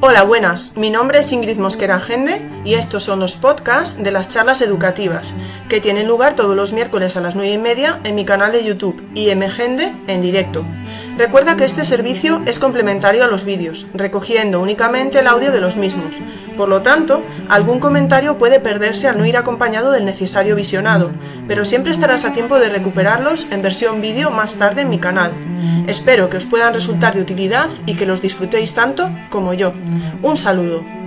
Hola, 0.00 0.22
buenas. 0.22 0.76
Mi 0.76 0.90
nombre 0.90 1.18
es 1.18 1.32
Ingrid 1.32 1.58
Mosquera 1.58 1.98
Gende 1.98 2.40
y 2.64 2.74
estos 2.74 3.02
son 3.02 3.18
los 3.18 3.36
podcasts 3.36 4.00
de 4.00 4.12
las 4.12 4.28
charlas 4.28 4.62
educativas 4.62 5.34
que 5.68 5.80
tienen 5.80 6.06
lugar 6.06 6.36
todos 6.36 6.54
los 6.54 6.72
miércoles 6.72 7.16
a 7.16 7.20
las 7.20 7.34
9 7.34 7.50
y 7.50 7.58
media 7.58 7.98
en 8.04 8.14
mi 8.14 8.24
canal 8.24 8.52
de 8.52 8.62
YouTube 8.62 9.02
IMGende 9.16 9.92
en 10.06 10.22
directo. 10.22 10.64
Recuerda 11.16 11.56
que 11.56 11.64
este 11.64 11.84
servicio 11.84 12.42
es 12.46 12.58
complementario 12.58 13.24
a 13.24 13.26
los 13.26 13.44
vídeos, 13.44 13.86
recogiendo 13.94 14.60
únicamente 14.60 15.18
el 15.18 15.26
audio 15.26 15.50
de 15.50 15.60
los 15.60 15.76
mismos. 15.76 16.20
Por 16.56 16.68
lo 16.68 16.82
tanto, 16.82 17.22
algún 17.48 17.80
comentario 17.80 18.38
puede 18.38 18.60
perderse 18.60 19.08
al 19.08 19.18
no 19.18 19.26
ir 19.26 19.36
acompañado 19.36 19.90
del 19.90 20.04
necesario 20.04 20.54
visionado, 20.54 21.10
pero 21.46 21.64
siempre 21.64 21.92
estarás 21.92 22.24
a 22.24 22.32
tiempo 22.32 22.58
de 22.58 22.68
recuperarlos 22.68 23.46
en 23.50 23.62
versión 23.62 24.00
vídeo 24.00 24.30
más 24.30 24.56
tarde 24.56 24.82
en 24.82 24.90
mi 24.90 24.98
canal. 24.98 25.32
Espero 25.86 26.28
que 26.28 26.36
os 26.36 26.46
puedan 26.46 26.74
resultar 26.74 27.14
de 27.14 27.22
utilidad 27.22 27.68
y 27.86 27.94
que 27.94 28.06
los 28.06 28.22
disfrutéis 28.22 28.74
tanto 28.74 29.10
como 29.30 29.54
yo. 29.54 29.72
Un 30.22 30.36
saludo. 30.36 30.97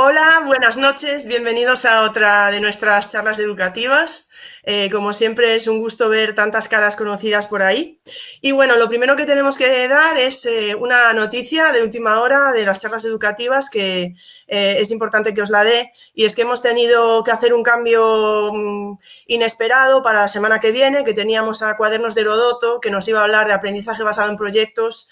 Hola, 0.00 0.44
buenas 0.46 0.76
noches, 0.76 1.26
bienvenidos 1.26 1.84
a 1.84 2.02
otra 2.02 2.52
de 2.52 2.60
nuestras 2.60 3.10
charlas 3.10 3.40
educativas. 3.40 4.30
Eh, 4.62 4.90
como 4.92 5.12
siempre 5.12 5.56
es 5.56 5.66
un 5.66 5.80
gusto 5.80 6.08
ver 6.08 6.36
tantas 6.36 6.68
caras 6.68 6.94
conocidas 6.94 7.48
por 7.48 7.64
ahí. 7.64 8.00
Y 8.40 8.52
bueno, 8.52 8.76
lo 8.76 8.88
primero 8.88 9.16
que 9.16 9.26
tenemos 9.26 9.58
que 9.58 9.88
dar 9.88 10.16
es 10.16 10.46
eh, 10.46 10.76
una 10.76 11.12
noticia 11.14 11.72
de 11.72 11.82
última 11.82 12.20
hora 12.20 12.52
de 12.52 12.64
las 12.64 12.78
charlas 12.78 13.04
educativas 13.06 13.70
que 13.70 14.14
eh, 14.46 14.76
es 14.78 14.92
importante 14.92 15.34
que 15.34 15.42
os 15.42 15.50
la 15.50 15.64
dé 15.64 15.90
y 16.14 16.26
es 16.26 16.36
que 16.36 16.42
hemos 16.42 16.62
tenido 16.62 17.24
que 17.24 17.32
hacer 17.32 17.52
un 17.52 17.64
cambio 17.64 18.52
mm, 18.52 18.98
inesperado 19.26 20.04
para 20.04 20.20
la 20.20 20.28
semana 20.28 20.60
que 20.60 20.70
viene, 20.70 21.02
que 21.02 21.12
teníamos 21.12 21.62
a 21.62 21.76
Cuadernos 21.76 22.14
de 22.14 22.20
Herodoto, 22.20 22.78
que 22.78 22.92
nos 22.92 23.08
iba 23.08 23.18
a 23.18 23.24
hablar 23.24 23.48
de 23.48 23.54
aprendizaje 23.54 24.04
basado 24.04 24.30
en 24.30 24.36
proyectos 24.36 25.08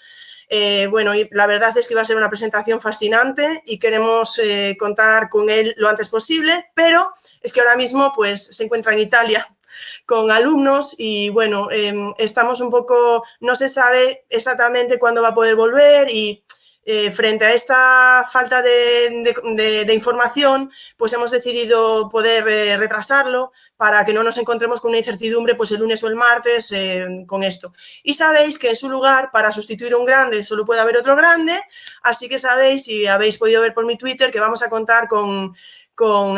eh, 0.49 0.87
bueno, 0.89 1.11
la 1.31 1.45
verdad 1.45 1.77
es 1.77 1.87
que 1.87 1.95
va 1.95 2.01
a 2.01 2.05
ser 2.05 2.15
una 2.15 2.29
presentación 2.29 2.79
fascinante 2.79 3.63
y 3.65 3.79
queremos 3.79 4.39
eh, 4.39 4.77
contar 4.79 5.29
con 5.29 5.49
él 5.49 5.73
lo 5.77 5.89
antes 5.89 6.09
posible, 6.09 6.71
pero 6.73 7.11
es 7.41 7.51
que 7.51 7.59
ahora 7.59 7.75
mismo 7.75 8.13
pues, 8.15 8.45
se 8.55 8.63
encuentra 8.63 8.93
en 8.93 8.99
Italia 8.99 9.47
con 10.05 10.31
alumnos 10.31 10.95
y 10.97 11.29
bueno, 11.29 11.69
em, 11.69 12.13
estamos 12.17 12.61
un 12.61 12.71
poco, 12.71 13.23
no 13.41 13.55
se 13.55 13.67
sabe 13.67 14.25
exactamente 14.29 14.99
cuándo 14.99 15.21
va 15.21 15.29
a 15.29 15.35
poder 15.35 15.55
volver 15.55 16.09
y 16.09 16.43
eh, 16.89 17.11
frente 17.11 17.43
a 17.43 17.53
esta 17.53 18.25
falta 18.31 18.61
de, 18.61 19.91
información, 19.93 20.71
pues 20.95 21.11
hemos 21.11 21.31
decidido 21.31 22.09
poder 22.09 22.47
eh, 22.47 22.77
retrasarlo 22.77 23.51
para 23.75 24.05
que 24.05 24.13
no 24.13 24.23
nos 24.23 24.37
encontremos 24.37 24.79
con 24.79 24.91
una 24.91 24.99
incertidumbre 24.99 25.55
pues 25.55 25.69
el 25.73 25.81
lunes 25.81 26.01
o 26.05 26.07
el 26.07 26.15
martes 26.15 26.71
eh, 26.71 27.05
con 27.27 27.43
esto. 27.43 27.73
Y 28.03 28.13
sabéis 28.13 28.57
que 28.57 28.69
en 28.69 28.77
su 28.77 28.87
lugar, 28.87 29.31
para 29.33 29.51
sustituir 29.51 29.95
un 29.95 30.05
grande, 30.05 30.43
solo 30.43 30.65
puede 30.65 30.79
haber 30.79 30.95
otro 30.95 31.17
grande, 31.17 31.59
así 32.03 32.29
que 32.29 32.39
sabéis 32.39 32.87
y 32.87 33.05
habéis 33.05 33.37
podido 33.37 33.61
ver 33.61 33.73
por 33.73 33.85
mi 33.85 33.97
Twitter 33.97 34.31
que 34.31 34.39
vamos 34.39 34.63
a 34.63 34.69
contar 34.69 35.09
con, 35.09 35.57
con, 35.93 36.37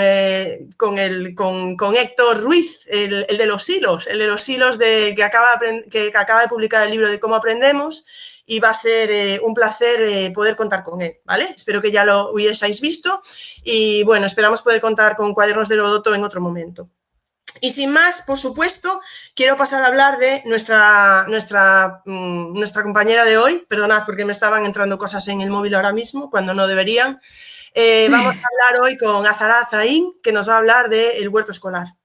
con, 0.78 0.98
el, 0.98 1.36
Héctor 1.96 2.42
Ruiz, 2.42 2.88
el, 2.88 3.28
de 3.28 3.46
los 3.46 3.70
hilos, 3.70 4.08
el 4.08 4.18
de 4.18 4.26
los 4.26 4.50
hilos 4.50 4.80
de, 4.80 5.14
que, 5.16 5.24
acaba, 5.24 5.60
que 5.92 6.12
acaba 6.16 6.42
de 6.42 6.48
publicar 6.48 6.86
el 6.86 6.90
libro 6.90 7.08
de 7.08 7.20
cómo 7.20 7.36
aprendemos 7.36 8.08
y 8.50 8.60
va 8.60 8.72
a 8.72 8.74
ser 8.74 9.12
eh, 9.12 9.40
un 9.44 9.54
placer 9.54 10.02
eh, 10.02 10.32
poder 10.34 10.56
contar 10.56 10.84
con 10.84 11.04
él, 11.04 11.20
¿vale? 11.24 11.54
Espero 11.56 11.84
que 11.84 11.92
ya 11.92 12.04
lo 12.04 12.32
hubieseis 12.32 12.82
visto 12.82 13.22
y 13.64 14.02
bueno, 14.06 14.26
esperamos 14.26 14.64
poder 14.64 14.82
contar 14.82 15.16
con 15.16 15.36
Cuadernos 15.36 15.70
de 15.70 15.76
Lodoto 15.76 16.16
en 16.16 16.24
otro 16.24 16.42
momento. 16.42 16.90
Y 17.62 17.70
sin 17.70 17.92
más, 17.92 18.24
por 18.24 18.40
supuesto, 18.40 19.02
quiero 19.36 19.56
pasar 19.56 19.84
a 19.84 19.88
hablar 19.88 20.18
de 20.18 20.42
nuestra, 20.46 21.26
nuestra, 21.28 22.02
mm, 22.06 22.54
nuestra 22.54 22.82
compañera 22.82 23.24
de 23.24 23.38
hoy. 23.38 23.64
Perdonad 23.70 24.04
porque 24.04 24.26
me 24.26 24.32
estaban 24.32 24.66
entrando 24.66 24.98
cosas 24.98 25.28
en 25.28 25.42
el 25.42 25.52
móvil 25.52 25.76
ahora 25.76 25.94
mismo 25.94 26.32
cuando 26.32 26.56
no 26.56 26.66
deberían. 26.66 27.22
Eh, 27.76 28.08
vamos 28.10 28.34
a 28.34 28.66
hablar 28.66 28.82
hoy 28.82 28.98
con 28.98 29.28
Azara 29.28 29.68
Zain, 29.70 30.12
que 30.24 30.32
nos 30.32 30.50
va 30.50 30.56
a 30.56 30.58
hablar 30.58 30.90
del 30.90 31.30
huerto 31.30 31.52
escolar. 31.52 31.99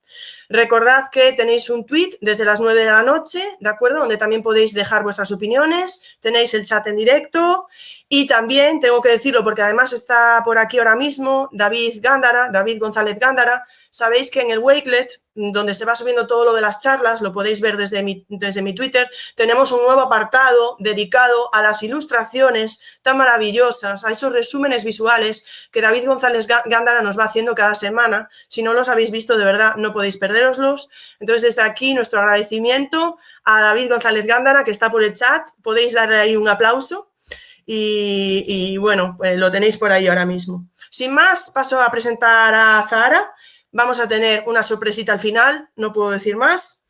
Recordad 0.48 1.05
que 1.11 1.33
tenéis 1.33 1.70
un 1.70 1.86
tweet 1.86 2.11
desde 2.20 2.45
las 2.45 2.61
9 2.61 2.85
de 2.85 2.91
la 2.91 3.02
noche, 3.02 3.42
¿de 3.61 3.68
acuerdo? 3.68 4.01
Donde 4.01 4.17
también 4.17 4.42
podéis 4.42 4.74
dejar 4.74 5.02
vuestras 5.02 5.33
opiniones, 5.33 6.05
tenéis 6.20 6.55
el 6.55 6.64
chat 6.64 6.86
en 6.86 6.96
directo 6.96 7.68
y 8.08 8.27
también 8.27 8.80
tengo 8.80 9.01
que 9.01 9.08
decirlo 9.11 9.42
porque 9.42 9.63
además 9.63 9.92
está 9.92 10.42
por 10.45 10.58
aquí 10.58 10.79
ahora 10.79 10.95
mismo 10.95 11.48
David 11.52 12.01
Gándara, 12.01 12.51
David 12.51 12.79
González 12.80 13.18
Gándara. 13.18 13.67
Sabéis 13.94 14.32
que 14.32 14.40
en 14.40 14.50
el 14.50 14.58
Wakelet, 14.58 15.22
donde 15.36 15.72
se 15.72 15.84
va 15.84 15.94
subiendo 15.94 16.27
todo 16.27 16.44
lo 16.44 16.52
de 16.52 16.60
las 16.60 16.80
charlas, 16.80 17.22
lo 17.22 17.32
podéis 17.32 17.60
ver 17.60 17.77
desde 17.77 18.02
mi, 18.02 18.27
desde 18.28 18.60
mi 18.60 18.74
Twitter, 18.74 19.08
tenemos 19.36 19.70
un 19.70 19.84
nuevo 19.84 20.00
apartado 20.00 20.74
dedicado 20.80 21.48
a 21.55 21.62
las 21.62 21.80
ilustraciones 21.84 22.80
tan 23.02 23.18
maravillosas, 23.18 24.05
a 24.05 24.10
esos 24.10 24.32
resúmenes 24.32 24.82
visuales 24.82 25.46
que 25.70 25.80
David 25.80 26.06
González 26.06 26.48
Gándara 26.48 27.02
nos 27.02 27.16
va 27.16 27.27
haciendo 27.27 27.55
cada 27.55 27.77
semana. 27.77 28.28
Si 28.48 28.64
no 28.64 28.72
los 28.72 28.88
habéis 28.88 29.12
visto, 29.12 29.38
de 29.38 29.44
verdad, 29.44 29.77
no 29.77 29.92
podéis 29.92 30.16
perderoslos. 30.16 30.88
Entonces, 31.20 31.55
desde 31.55 31.62
aquí, 31.62 31.94
nuestro 31.94 32.18
agradecimiento 32.18 33.16
a 33.44 33.61
David 33.61 33.90
González 33.90 34.26
Gándara, 34.26 34.64
que 34.64 34.72
está 34.72 34.90
por 34.90 35.05
el 35.05 35.14
chat. 35.14 35.46
Podéis 35.62 35.92
darle 35.92 36.16
ahí 36.16 36.34
un 36.34 36.48
aplauso 36.48 37.12
y, 37.64 38.76
bueno, 38.78 39.14
pues 39.16 39.38
lo 39.38 39.52
tenéis 39.52 39.76
por 39.78 39.92
ahí 39.92 40.08
ahora 40.08 40.26
mismo. 40.26 40.66
Sin 40.90 41.14
más, 41.14 41.52
paso 41.52 41.80
a 41.80 41.88
presentar 41.92 42.52
a 42.52 42.84
Zahara. 42.90 43.30
Vamos 43.74 43.98
a 43.98 44.07
tener 44.07 44.45
una 44.46 44.62
sorpresita 44.62 45.12
al 45.12 45.18
final, 45.18 45.68
no 45.74 45.92
puedo 45.92 46.12
decir 46.12 46.36
más. 46.36 46.85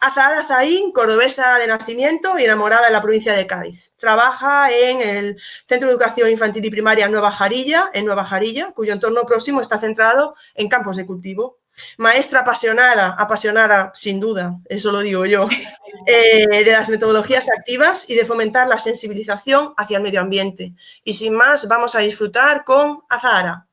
Azahara 0.00 0.44
Zain, 0.44 0.90
cordobesa 0.90 1.58
de 1.58 1.68
nacimiento 1.68 2.36
y 2.36 2.44
enamorada 2.44 2.86
de 2.86 2.92
la 2.92 3.00
provincia 3.00 3.34
de 3.34 3.46
Cádiz. 3.46 3.94
Trabaja 3.98 4.68
en 4.68 5.00
el 5.00 5.40
Centro 5.68 5.86
de 5.86 5.94
Educación 5.94 6.28
Infantil 6.28 6.64
y 6.64 6.70
Primaria 6.70 7.08
Nueva 7.08 7.30
Jarilla, 7.30 7.88
en 7.94 8.04
Nueva 8.04 8.24
Jarilla, 8.24 8.72
cuyo 8.72 8.92
entorno 8.92 9.24
próximo 9.26 9.60
está 9.60 9.78
centrado 9.78 10.34
en 10.56 10.68
campos 10.68 10.96
de 10.96 11.06
cultivo. 11.06 11.58
Maestra 11.98 12.40
apasionada, 12.40 13.14
apasionada 13.16 13.92
sin 13.94 14.18
duda, 14.18 14.56
eso 14.64 14.90
lo 14.90 15.02
digo 15.02 15.26
yo, 15.26 15.48
eh, 16.08 16.64
de 16.64 16.72
las 16.72 16.88
metodologías 16.88 17.48
activas 17.56 18.10
y 18.10 18.16
de 18.16 18.24
fomentar 18.24 18.66
la 18.66 18.80
sensibilización 18.80 19.72
hacia 19.76 19.98
el 19.98 20.02
medio 20.02 20.20
ambiente. 20.20 20.72
Y 21.04 21.12
sin 21.12 21.32
más, 21.32 21.68
vamos 21.68 21.94
a 21.94 22.00
disfrutar 22.00 22.64
con 22.64 23.04
Azahara. 23.08 23.68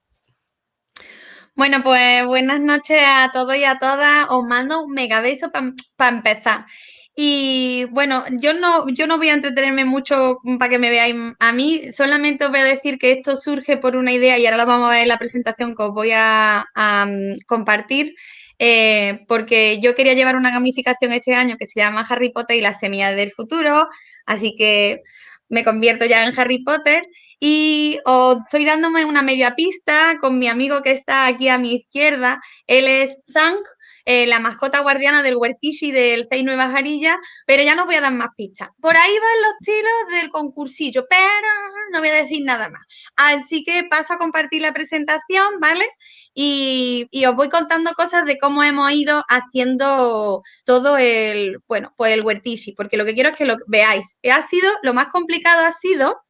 Bueno, 1.56 1.84
pues 1.84 2.26
buenas 2.26 2.60
noches 2.62 3.00
a 3.06 3.30
todos 3.34 3.56
y 3.56 3.64
a 3.66 3.78
todas. 3.78 4.26
Os 4.30 4.44
mando 4.46 4.84
un 4.84 4.94
mega 4.94 5.20
beso 5.22 5.52
para 5.52 6.10
empezar. 6.16 6.66
Y 7.16 7.86
bueno, 7.92 8.24
yo 8.40 8.54
no, 8.54 8.88
yo 8.90 9.06
no 9.06 9.18
voy 9.18 9.30
a 9.30 9.34
entretenerme 9.34 9.84
mucho 9.86 10.38
para 10.60 10.70
que 10.70 10.80
me 10.80 10.90
veáis 10.90 11.16
a 11.40 11.52
mí, 11.52 11.92
solamente 11.92 12.46
os 12.46 12.52
voy 12.52 12.62
a 12.62 12.64
decir 12.64 12.98
que 12.98 13.12
esto 13.12 13.36
surge 13.36 13.78
por 13.78 13.98
una 13.98 14.14
idea 14.14 14.40
y 14.40 14.46
ahora 14.46 14.58
lo 14.58 14.66
vamos 14.66 14.88
a 14.90 14.92
ver 14.94 15.02
en 15.04 15.10
la 15.10 15.18
presentación 15.20 15.76
que 15.76 15.84
os 15.84 15.94
voy 15.94 16.12
a, 16.14 16.66
mm, 17.06 17.36
compartir, 17.48 18.16
eh, 18.60 19.26
porque 19.28 19.80
yo 19.82 19.94
quería 19.96 20.14
llevar 20.14 20.36
una 20.38 20.52
gamificación 20.52 21.12
este 21.12 21.36
año 21.36 21.58
que 21.58 21.66
se 21.68 21.82
llama 21.82 22.06
Harry 22.10 22.32
Potter 22.32 22.58
y 22.58 22.62
la 22.62 22.74
semilla 22.74 23.12
del 23.14 23.32
futuro, 23.32 23.88
así 24.26 24.56
que 24.58 25.02
me 25.50 25.64
convierto 25.66 26.06
ya 26.06 26.26
en 26.26 26.40
Harry 26.40 26.64
Potter 26.64 27.04
y 27.44 28.00
os 28.06 28.38
estoy 28.44 28.66
dándome 28.66 29.04
una 29.04 29.24
media 29.24 29.56
pista 29.56 30.20
con 30.22 30.38
mi 30.38 30.48
amigo 30.48 30.84
que 30.84 30.92
está 30.92 31.26
aquí 31.26 31.50
a 31.50 31.58
mi 31.58 31.74
izquierda, 31.74 32.40
él 32.68 32.88
es 32.88 33.18
Zank, 33.34 33.66
eh, 34.06 34.28
la 34.28 34.40
mascota 34.40 34.82
guardiana 34.82 35.24
del 35.24 35.38
Huertishi 35.38 35.92
del 35.92 36.28
Cei 36.30 36.44
Nueva 36.44 36.70
Jarilla, 36.70 37.18
pero 37.48 37.64
ya 37.64 37.74
no 37.76 37.86
voy 37.86 37.96
a 37.96 38.02
dar 38.02 38.14
más 38.14 38.30
pistas. 38.38 38.70
Por 38.80 38.96
ahí 38.96 39.14
van 39.14 39.42
los 39.42 39.54
tiros 39.60 40.22
del 40.22 40.30
concursillo, 40.30 41.08
pero 41.10 41.48
no 41.92 42.00
voy 42.00 42.10
a 42.10 42.14
decir 42.14 42.44
nada 42.44 42.70
más. 42.70 42.84
Así 43.16 43.64
que 43.64 43.86
paso 43.90 44.14
a 44.14 44.18
compartir 44.20 44.62
la 44.62 44.74
presentación, 44.74 45.60
¿vale? 45.60 45.88
Y, 46.36 47.10
os 47.28 47.36
voy 47.36 47.50
contando 47.50 47.92
cosas 47.94 48.24
de 48.26 48.38
cómo 48.38 48.64
hemos 48.64 48.92
ido 48.92 49.24
haciendo 49.28 50.44
todo 50.64 50.98
el, 50.98 51.58
bueno, 51.68 51.94
pues 51.98 52.14
el 52.14 52.24
Huertishi, 52.24 52.74
porque 52.74 52.98
lo 52.98 53.06
que 53.06 53.16
quiero 53.16 53.30
es 53.30 53.36
que 53.36 53.46
lo 53.46 53.56
veáis. 53.68 54.20
Ha 54.32 54.42
sido, 54.44 54.72
lo 54.84 54.94
más 54.94 55.08
complicado 55.08 55.66
ha 55.66 55.72
sido 55.72 56.22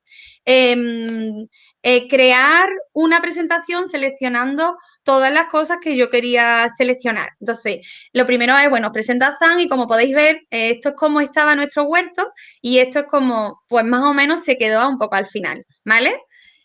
em, 0.46 1.48
eh, 1.84 2.08
crear 2.08 2.70
una 2.94 3.22
presentación 3.22 3.90
seleccionando 3.90 4.78
todas 5.04 5.32
las 5.34 5.46
cosas 5.46 5.78
que 5.82 5.96
yo 5.96 6.10
quería 6.10 6.68
seleccionar. 6.76 7.30
Entonces, 7.40 7.80
lo 8.14 8.26
primero 8.26 8.58
es, 8.58 8.70
bueno, 8.70 8.92
presentación 8.92 9.60
y 9.60 9.68
como 9.68 9.88
podéis 9.88 10.16
ver, 10.16 10.42
esto 10.50 10.90
es 10.90 10.96
como 10.96 11.22
estaba 11.22 11.56
nuestro 11.56 11.84
huerto 11.84 12.32
y 12.62 12.80
esto 12.80 13.00
es 13.00 13.06
como, 13.06 13.62
pues 13.68 13.86
más 13.86 14.04
o 14.04 14.14
menos 14.14 14.44
se 14.44 14.58
quedó 14.58 14.88
un 14.90 14.98
poco 14.98 15.16
al 15.16 15.28
final, 15.28 15.66
¿vale? 15.86 16.14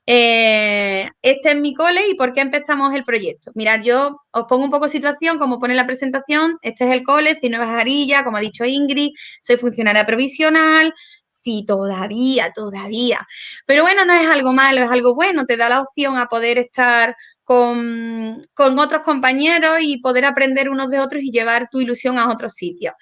Eh, 0.08 1.10
este 1.20 1.50
es 1.50 1.56
mi 1.56 1.74
cole 1.74 2.08
y 2.08 2.14
por 2.14 2.32
qué 2.32 2.40
empezamos 2.40 2.94
el 2.94 3.04
proyecto. 3.04 3.50
Mirad, 3.54 3.82
yo 3.82 4.20
os 4.30 4.44
pongo 4.48 4.64
un 4.64 4.70
poco 4.70 4.86
situación, 4.86 5.38
como 5.38 5.58
pone 5.58 5.74
la 5.74 5.86
presentación. 5.86 6.58
Este 6.62 6.84
es 6.84 6.92
el 6.92 7.02
cole, 7.02 7.38
Nueva 7.42 7.66
Jarilla, 7.66 8.22
como 8.22 8.36
ha 8.36 8.40
dicho 8.40 8.64
Ingrid, 8.64 9.10
soy 9.42 9.56
funcionaria 9.56 10.04
provisional. 10.04 10.94
Sí, 11.28 11.64
todavía, 11.66 12.52
todavía. 12.52 13.26
Pero 13.66 13.82
bueno, 13.82 14.04
no 14.04 14.14
es 14.14 14.28
algo 14.28 14.52
malo, 14.52 14.82
es 14.82 14.90
algo 14.90 15.14
bueno. 15.14 15.44
Te 15.44 15.56
da 15.56 15.68
la 15.68 15.80
opción 15.82 16.16
a 16.18 16.26
poder 16.26 16.58
estar 16.58 17.16
con, 17.42 18.40
con 18.54 18.78
otros 18.78 19.02
compañeros 19.02 19.78
y 19.80 19.98
poder 19.98 20.24
aprender 20.24 20.68
unos 20.68 20.88
de 20.88 21.00
otros 21.00 21.22
y 21.22 21.32
llevar 21.32 21.68
tu 21.70 21.80
ilusión 21.80 22.18
a 22.18 22.30
otros 22.30 22.54
sitios. 22.54 22.94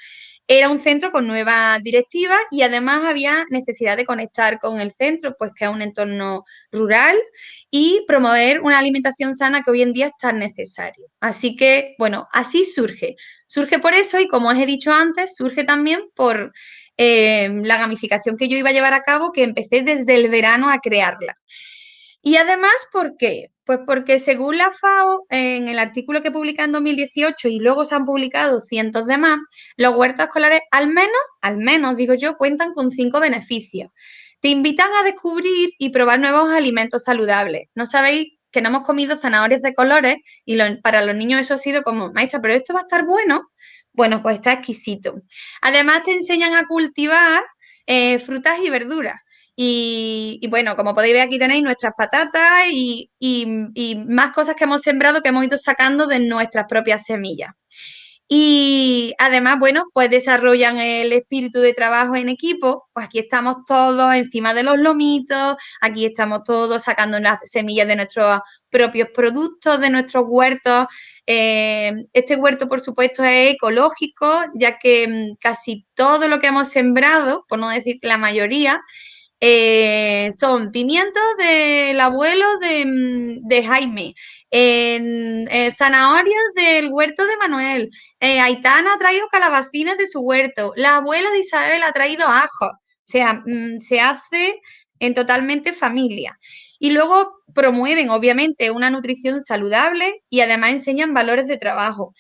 Era 0.47 0.69
un 0.69 0.79
centro 0.79 1.11
con 1.11 1.27
nuevas 1.27 1.83
directivas 1.83 2.39
y 2.51 2.63
además 2.63 3.05
había 3.05 3.47
necesidad 3.49 3.97
de 3.97 4.05
conectar 4.05 4.59
con 4.61 4.79
el 4.79 4.93
centro, 4.93 5.35
pues 5.39 5.53
que 5.57 5.65
es 5.65 5.71
un 5.71 5.81
entorno 5.81 6.45
rural 6.71 7.17
y 7.71 8.05
promover 8.07 8.61
una 8.61 8.79
alimentación 8.79 9.35
sana 9.35 9.63
que 9.63 9.71
hoy 9.71 9.81
en 9.81 9.95
día 9.95 10.07
es 10.09 10.13
tan 10.21 10.39
necesario. 10.39 11.07
Así 11.21 11.57
que, 11.57 11.95
bueno, 11.99 12.29
así 12.31 12.65
surge. 12.65 13.17
Surge 13.47 13.79
por 13.79 13.95
eso 13.95 14.21
y 14.21 14.29
como 14.29 14.51
os 14.51 14.59
he 14.59 14.67
dicho 14.67 14.93
antes, 14.93 15.35
surge 15.35 15.65
también 15.65 16.11
por 16.15 16.53
eh, 16.97 17.49
la 17.63 17.79
gamificación 17.79 18.37
que 18.37 18.49
yo 18.49 18.57
iba 18.57 18.71
a 18.71 18.73
llevar 18.73 18.95
a 18.95 19.03
cabo, 19.03 19.33
que 19.33 19.43
empecé 19.43 19.83
desde 19.83 20.15
el 20.15 20.29
verano 20.29 20.71
a 20.71 20.79
crearla. 20.79 21.37
Y 22.23 22.37
además, 22.37 22.73
¿por 22.91 23.17
qué? 23.19 23.51
Pues 23.65 23.81
porque 23.87 24.19
según 24.19 24.57
la 24.57 24.73
FAO, 24.73 25.27
en 25.29 25.69
el 25.69 25.79
artículo 25.79 26.23
que 26.23 26.31
publica 26.31 26.65
en 26.65 26.73
2018 26.73 27.49
y 27.49 27.61
luego 27.61 27.85
se 27.85 27.95
han 27.95 28.07
publicado 28.07 28.61
cientos 28.61 29.07
de 29.07 29.19
más, 29.19 29.39
los 29.77 29.95
huertos 29.95 30.27
escolares 30.27 30.63
al 30.71 30.87
menos, 30.89 31.21
al 31.43 31.59
menos 31.59 31.97
digo 31.97 32.15
yo, 32.15 32.37
cuentan 32.37 32.73
con 32.73 32.91
cinco 32.93 33.21
beneficios. 33.21 33.91
Te 34.41 34.49
invitan 34.49 34.91
a 34.99 35.03
descubrir 35.03 35.73
y 35.79 35.91
probar 35.91 36.19
nuevos 36.19 36.51
alimentos 36.51 37.05
saludables. 37.05 37.69
No 37.75 37.85
sabéis 37.85 38.39
que 38.51 38.63
no 38.63 38.71
hemos 38.71 38.85
comido 38.85 39.19
zanahorias 39.19 39.61
de 39.61 39.75
colores 39.75 40.17
y 40.47 40.57
para 40.83 41.05
los 41.05 41.15
niños 41.15 41.41
eso 41.41 41.55
ha 41.55 41.59
sido 41.59 41.83
como, 41.83 42.13
maestra, 42.13 42.41
pero 42.41 42.55
esto 42.55 42.73
va 42.73 42.81
a 42.81 42.83
estar 42.85 43.05
bueno. 43.05 43.51
Bueno, 43.95 44.21
pues 44.21 44.37
está 44.37 44.53
exquisito. 44.53 45.15
Además 45.63 46.03
te 46.03 46.13
enseñan 46.13 46.55
a 46.55 46.67
cultivar 46.67 47.43
eh, 47.87 48.19
frutas 48.19 48.59
y 48.63 48.71
verduras. 48.71 49.21
Y, 49.57 50.45
bueno, 50.51 50.75
como 50.77 50.95
podéis 50.95 51.15
ver 51.15 51.23
aquí 51.23 51.39
tenéis 51.39 51.63
nuestras 51.63 51.93
patatas 51.97 52.67
y, 52.71 53.09
más 54.07 54.33
cosas 54.33 54.57
que 54.57 54.65
hemos 54.65 54.83
sembrado 54.83 55.23
que 55.23 55.29
hemos 55.29 55.45
ido 55.45 55.59
sacando 55.59 56.07
de 56.07 56.19
nuestras 56.19 56.67
propias 56.69 57.05
semillas. 57.05 57.53
Y 58.27 59.15
además, 59.19 59.59
bueno, 59.59 59.85
pues 59.93 60.11
desarrollan 60.11 60.79
el 60.79 61.13
espíritu 61.13 61.61
de 61.61 61.75
trabajo 61.75 62.17
en 62.17 62.29
equipo. 62.31 62.89
Pues 62.93 63.07
aquí 63.07 63.19
estamos 63.21 63.59
todos 63.67 64.15
encima 64.15 64.55
de 64.55 64.63
los 64.63 64.79
lomitos, 64.79 65.57
aquí 65.81 66.07
estamos 66.07 66.43
todos 66.45 66.83
sacando 66.83 67.21
las 67.21 67.39
semillas 67.45 67.87
de 67.87 67.97
nuestros 67.97 68.41
propios 68.71 69.11
productos, 69.15 69.81
de 69.81 69.91
nuestros 69.91 70.25
huertos. 70.27 70.87
Eh, 71.27 71.93
este 72.13 72.37
huerto, 72.37 72.69
por 72.69 72.81
supuesto, 72.81 73.25
es 73.25 73.55
ecológico, 73.55 74.45
ya 74.55 74.79
que 74.79 75.09
mm, 75.09 75.37
casi 75.41 75.87
todo 75.95 76.29
lo 76.29 76.39
que 76.41 76.49
hemos 76.49 76.69
sembrado, 76.69 77.45
por 77.49 77.59
no 77.59 77.71
decir 77.71 77.99
la 78.03 78.19
mayoría, 78.19 78.83
eh, 79.41 80.31
son 80.39 80.71
pimientos 80.73 81.23
del 81.39 82.01
abuelo 82.01 82.47
de, 82.61 82.85
mm, 82.87 83.67
Jaime, 83.67 84.15
en, 84.51 85.47
zanahorias 85.77 86.43
del 86.55 86.89
huerto 86.91 87.27
de 87.27 87.37
Manuel, 87.37 87.91
eh, 88.21 88.41
Aitana 88.41 88.95
ha 88.95 88.99
traído 88.99 89.29
calabacinas 89.29 89.97
de 89.99 90.09
su 90.09 90.21
huerto, 90.21 90.73
la 90.77 90.97
abuela 90.97 91.31
de 91.31 91.41
Isabel 91.41 91.83
ha 91.83 91.93
traído 91.93 92.27
ajo, 92.27 92.67
o 92.67 92.79
sea, 93.05 93.43
mm, 93.47 93.81
se 93.81 94.01
hace 94.01 94.61
en 95.01 95.15
totalmente 95.15 95.73
familia. 95.73 96.39
Y 96.79 96.91
luego 96.91 97.43
promueven, 97.55 98.11
obviamente, 98.11 98.71
una 98.71 98.91
nutrición 98.91 99.41
saludable 99.43 100.23
y 100.29 100.41
además 100.41 100.71
enseñan 100.71 101.15
valores 101.15 101.47
de 101.47 101.57
trabajo. 101.57 102.15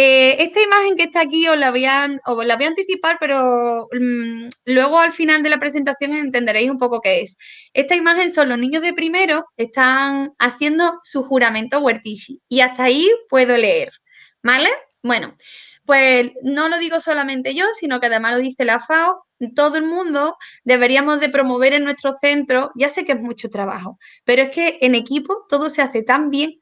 Eh, 0.00 0.44
esta 0.44 0.62
imagen 0.62 0.96
que 0.96 1.04
está 1.04 1.22
aquí 1.22 1.48
os 1.48 1.58
la 1.58 1.72
voy 1.72 1.84
a, 1.84 2.04
anticipar, 2.04 3.16
pero 3.18 3.88
mm, 3.92 4.48
luego 4.66 5.00
al 5.00 5.12
final 5.12 5.42
de 5.42 5.48
la 5.48 5.58
presentación 5.58 6.12
entenderéis 6.12 6.70
un 6.70 6.78
poco 6.78 7.00
qué 7.00 7.22
es. 7.22 7.36
Esta 7.72 7.96
imagen 7.96 8.32
son 8.32 8.48
los 8.48 8.58
niños 8.60 8.82
de 8.82 8.92
primero, 8.92 9.46
están 9.56 10.34
haciendo 10.38 11.00
su 11.02 11.24
juramento 11.24 11.80
huertishi 11.80 12.40
y 12.48 12.60
hasta 12.60 12.84
ahí 12.84 13.10
puedo 13.28 13.56
leer, 13.56 13.90
¿vale? 14.40 14.68
Bueno, 15.02 15.36
pues 15.84 16.30
no 16.42 16.68
lo 16.68 16.78
digo 16.78 17.00
solamente 17.00 17.54
yo, 17.54 17.64
sino 17.74 17.98
que 17.98 18.06
además 18.06 18.34
lo 18.34 18.38
dice 18.38 18.64
la 18.64 18.78
FAO, 18.78 19.26
todo 19.54 19.76
el 19.76 19.84
mundo 19.84 20.36
deberíamos 20.64 21.20
de 21.20 21.28
promover 21.28 21.72
en 21.74 21.84
nuestro 21.84 22.12
centro, 22.12 22.70
ya 22.74 22.88
sé 22.88 23.04
que 23.04 23.12
es 23.12 23.22
mucho 23.22 23.48
trabajo, 23.48 23.98
pero 24.24 24.42
es 24.42 24.50
que 24.50 24.78
en 24.80 24.94
equipo 24.94 25.46
todo 25.48 25.70
se 25.70 25.82
hace 25.82 26.02
tan 26.02 26.30
bien 26.30 26.60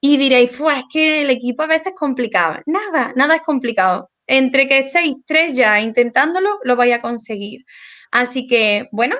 y 0.00 0.16
diréis, 0.16 0.56
pues 0.58 0.78
es 0.78 0.84
que 0.92 1.22
el 1.22 1.30
equipo 1.30 1.62
a 1.62 1.66
veces 1.66 1.88
es 1.88 1.94
complicado. 1.94 2.60
Nada, 2.66 3.12
nada 3.16 3.36
es 3.36 3.42
complicado. 3.42 4.10
Entre 4.26 4.68
que 4.68 4.78
estéis 4.80 5.16
tres 5.26 5.56
ya 5.56 5.80
intentándolo, 5.80 6.58
lo 6.64 6.76
vais 6.76 6.94
a 6.94 7.00
conseguir. 7.00 7.64
Así 8.10 8.46
que, 8.46 8.88
bueno, 8.92 9.16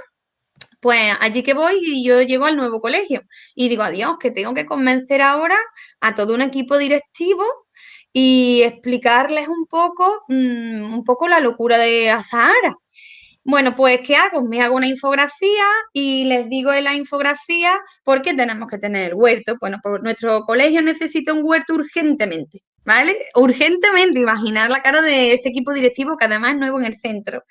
pues 0.81 1.17
allí 1.21 1.43
que 1.43 1.55
voy 1.55 1.79
y 1.83 2.05
yo 2.05 2.23
llego 2.23 2.47
al 2.47 2.57
nuevo 2.57 2.81
colegio 2.81 3.23
y 3.55 3.69
digo, 3.69 3.83
adiós, 3.83 4.19
que 4.21 4.31
tengo 4.31 4.55
que 4.55 4.67
convencer 4.67 5.23
ahora 5.23 5.57
a 6.01 6.15
todo 6.15 6.35
un 6.35 6.43
equipo 6.43 6.79
directivo 6.79 7.45
y 8.13 8.63
explicarles 8.63 9.49
un 9.49 9.67
poco, 9.67 10.23
mm, 10.29 10.95
un 10.95 11.05
poco 11.05 11.29
la 11.29 11.41
locura 11.41 11.79
de 11.79 12.11
Azahara. 12.11 12.77
Bueno, 13.49 13.77
pues 13.77 14.01
¿qué 14.05 14.17
hago? 14.17 14.43
Me 14.43 14.61
hago 14.61 14.75
una 14.75 14.89
infografía 14.89 15.65
y 15.93 16.25
les 16.25 16.49
digo 16.49 16.73
en 16.73 16.83
la 16.83 16.97
infografía 16.97 17.79
por 18.03 18.21
qué 18.21 18.35
tenemos 18.35 18.69
que 18.69 18.77
tener 18.79 19.15
huerto. 19.15 19.57
Bueno, 19.61 19.79
pues 19.81 20.03
nuestro 20.03 20.41
colegio 20.41 20.83
necesita 20.83 21.33
un 21.33 21.43
huerto 21.45 21.75
urgentemente, 21.75 22.63
¿vale? 22.85 23.17
Urgentemente, 23.37 24.19
imaginar 24.19 24.69
la 24.71 24.83
cara 24.83 25.01
de 25.01 25.33
ese 25.33 25.51
equipo 25.51 25.73
directivo 25.73 26.17
que 26.17 26.25
además 26.25 26.55
es 26.55 26.59
nuevo 26.59 26.81
en 26.81 26.87
el 26.87 26.97
centro. 26.99 27.45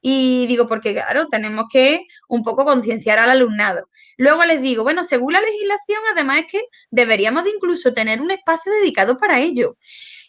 Y 0.00 0.46
digo, 0.46 0.66
porque 0.68 0.94
claro, 0.94 1.26
tenemos 1.28 1.66
que 1.70 2.06
un 2.28 2.42
poco 2.42 2.64
concienciar 2.64 3.18
al 3.18 3.28
alumnado. 3.28 3.90
Luego 4.16 4.46
les 4.46 4.62
digo, 4.62 4.84
bueno, 4.84 5.04
según 5.04 5.34
la 5.34 5.42
legislación, 5.42 6.00
además 6.12 6.38
es 6.40 6.46
que 6.46 6.60
deberíamos 6.90 7.44
de 7.44 7.50
incluso 7.50 7.92
tener 7.92 8.22
un 8.22 8.30
espacio 8.30 8.72
dedicado 8.72 9.18
para 9.18 9.38
ello. 9.40 9.76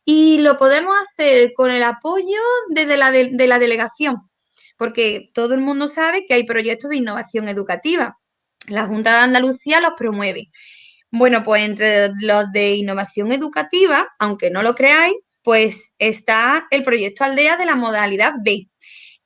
Y 0.04 0.40
lo 0.40 0.58
podemos 0.58 0.94
hacer 1.08 1.54
con 1.56 1.72
el 1.72 1.84
apoyo 1.84 2.42
desde 2.72 2.98
de 3.38 3.48
la 3.48 3.60
delegación 3.60 4.18
porque 4.78 5.30
todo 5.34 5.54
el 5.54 5.62
mundo 5.62 5.88
sabe 5.88 6.26
que 6.28 6.34
hay 6.34 6.44
proyectos 6.46 6.90
de 6.90 6.98
innovación 6.98 7.48
educativa. 7.48 8.18
La 8.68 8.86
Junta 8.86 9.12
de 9.12 9.24
Andalucía 9.24 9.82
los 9.82 9.94
promueve. 9.98 10.48
Bueno, 11.12 11.44
pues 11.44 11.64
entre 11.64 12.10
los 12.22 12.52
de 12.52 12.76
innovación 12.76 13.32
educativa, 13.32 14.10
aunque 14.20 14.50
no 14.50 14.64
lo 14.64 14.74
creáis, 14.76 15.16
pues 15.44 15.94
está 16.00 16.66
el 16.72 16.84
proyecto 16.84 17.24
Aldea 17.24 17.58
de 17.58 17.66
la 17.66 17.76
modalidad 17.76 18.34
B. 18.44 18.68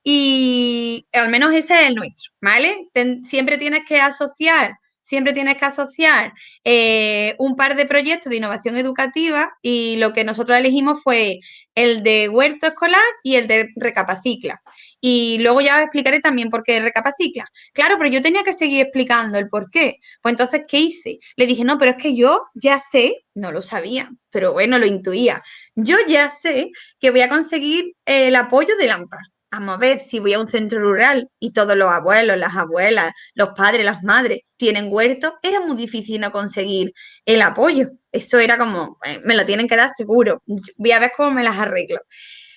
Y 0.04 1.08
al 1.14 1.30
menos 1.30 1.54
ese 1.54 1.82
es 1.82 1.88
el 1.90 1.96
nuestro, 1.96 2.32
¿vale? 2.42 2.90
siempre 3.24 3.58
tienes 3.58 3.82
que 3.86 4.00
asociar 4.00 4.78
siempre 5.08 5.32
tienes 5.32 5.58
que 5.58 5.66
asociar 5.66 6.34
eh, 6.66 7.34
un 7.40 7.56
par 7.56 7.78
de 7.78 7.86
proyectos 7.86 8.30
de 8.30 8.36
innovación 8.36 8.76
educativa 8.76 9.54
y 9.62 9.96
lo 9.98 10.12
que 10.12 10.26
nosotros 10.26 10.58
elegimos 10.58 11.02
fue 11.02 11.40
el 11.76 12.04
de 12.04 12.28
huerto 12.28 12.68
escolar 12.68 13.02
y 13.24 13.36
el 13.36 13.48
de 13.48 13.70
recapacicla. 13.78 14.62
Y 15.00 15.38
luego 15.40 15.62
ya 15.62 15.78
os 15.78 15.84
explicaré 15.84 16.20
también 16.20 16.50
por 16.50 16.62
qué 16.62 16.82
recapacicla. 16.82 17.50
Claro, 17.72 17.96
pero 17.98 18.10
yo 18.10 18.22
tenía 18.22 18.44
que 18.44 18.54
seguir 18.54 18.82
explicando 18.82 19.38
el 19.38 19.48
por 19.48 19.70
qué. 19.72 19.96
Pues 20.22 20.34
entonces, 20.34 20.64
¿qué 20.68 20.80
hice? 20.80 21.20
Le 21.38 21.48
dije, 21.48 21.64
no, 21.64 21.78
pero 21.78 21.92
es 21.92 21.98
que 21.98 22.14
yo 22.14 22.48
ya 22.54 22.80
sé, 22.80 23.16
no 23.34 23.54
lo 23.54 23.62
sabía, 23.62 24.12
pero 24.30 24.52
bueno, 24.52 24.78
lo 24.78 24.86
intuía. 24.86 25.42
Yo 25.76 25.96
ya 26.10 26.30
sé 26.30 26.72
que 27.00 27.12
voy 27.12 27.22
a 27.22 27.30
conseguir 27.30 27.94
el 28.06 28.36
apoyo 28.36 28.76
de 28.76 28.92
AMPA 28.92 29.20
a 29.52 29.78
ver, 29.78 30.02
si 30.02 30.20
voy 30.20 30.34
a 30.34 30.40
un 30.40 30.48
centro 30.48 30.80
rural 30.80 31.30
y 31.40 31.54
todos 31.54 31.76
los 31.76 31.92
abuelos, 31.92 32.38
las 32.38 32.56
abuelas, 32.56 33.14
los 33.34 33.50
padres, 33.50 33.86
las 33.86 34.04
madres 34.04 34.42
tienen 34.58 34.92
huertos, 34.92 35.34
era 35.42 35.62
muy 35.62 35.78
difícil 35.78 36.20
no 36.22 36.32
conseguir 36.32 36.94
el 37.26 37.42
apoyo. 37.42 37.90
Eso 38.12 38.40
era 38.40 38.58
como, 38.58 38.98
eh, 39.06 39.20
me 39.24 39.36
lo 39.36 39.46
tienen 39.46 39.68
que 39.68 39.76
dar 39.76 39.92
seguro, 39.96 40.44
voy 40.76 40.92
a 40.92 41.00
ver 41.00 41.12
cómo 41.16 41.32
me 41.32 41.44
las 41.44 41.58
arreglo. 41.58 42.00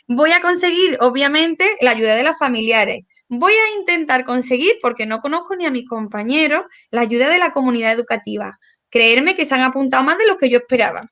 Voy 0.09 0.33
a 0.33 0.41
conseguir, 0.41 0.99
obviamente, 1.01 1.65
la 1.81 1.93
ayuda 1.93 2.17
de 2.17 2.25
los 2.25 2.37
familiares. 2.37 3.05
Voy 3.29 3.53
a 3.53 3.79
intentar 3.79 4.25
conseguir, 4.25 4.73
porque 4.83 5.07
no 5.07 5.21
conozco 5.21 5.55
ni 5.55 5.67
a 5.67 5.71
mis 5.71 5.89
compañeros, 5.89 6.65
la 6.91 7.03
ayuda 7.03 7.29
de 7.29 7.39
la 7.39 7.53
comunidad 7.53 7.93
educativa. 7.93 8.59
Creerme 8.91 9.37
que 9.37 9.47
se 9.47 9.55
han 9.55 9.61
apuntado 9.61 10.03
más 10.03 10.19
de 10.19 10.27
lo 10.27 10.37
que 10.37 10.51
yo 10.51 10.59
esperaba. 10.59 11.03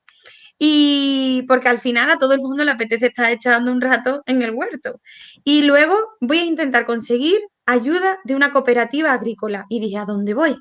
Y 0.59 1.45
porque 1.47 1.69
al 1.69 1.79
final 1.79 2.11
a 2.11 2.19
todo 2.19 2.35
el 2.35 2.41
mundo 2.41 2.65
le 2.65 2.73
apetece 2.73 3.07
estar 3.07 3.31
echando 3.31 3.71
un 3.71 3.81
rato 3.81 4.23
en 4.27 4.43
el 4.43 4.51
huerto. 4.51 5.01
Y 5.45 5.63
luego 5.63 5.95
voy 6.21 6.39
a 6.39 6.45
intentar 6.45 6.85
conseguir 6.85 7.39
ayuda 7.67 8.19
de 8.25 8.35
una 8.35 8.51
cooperativa 8.51 9.13
agrícola. 9.13 9.67
Y 9.69 9.81
dije, 9.81 9.99
¿a 9.99 10.05
dónde 10.05 10.35
voy? 10.35 10.57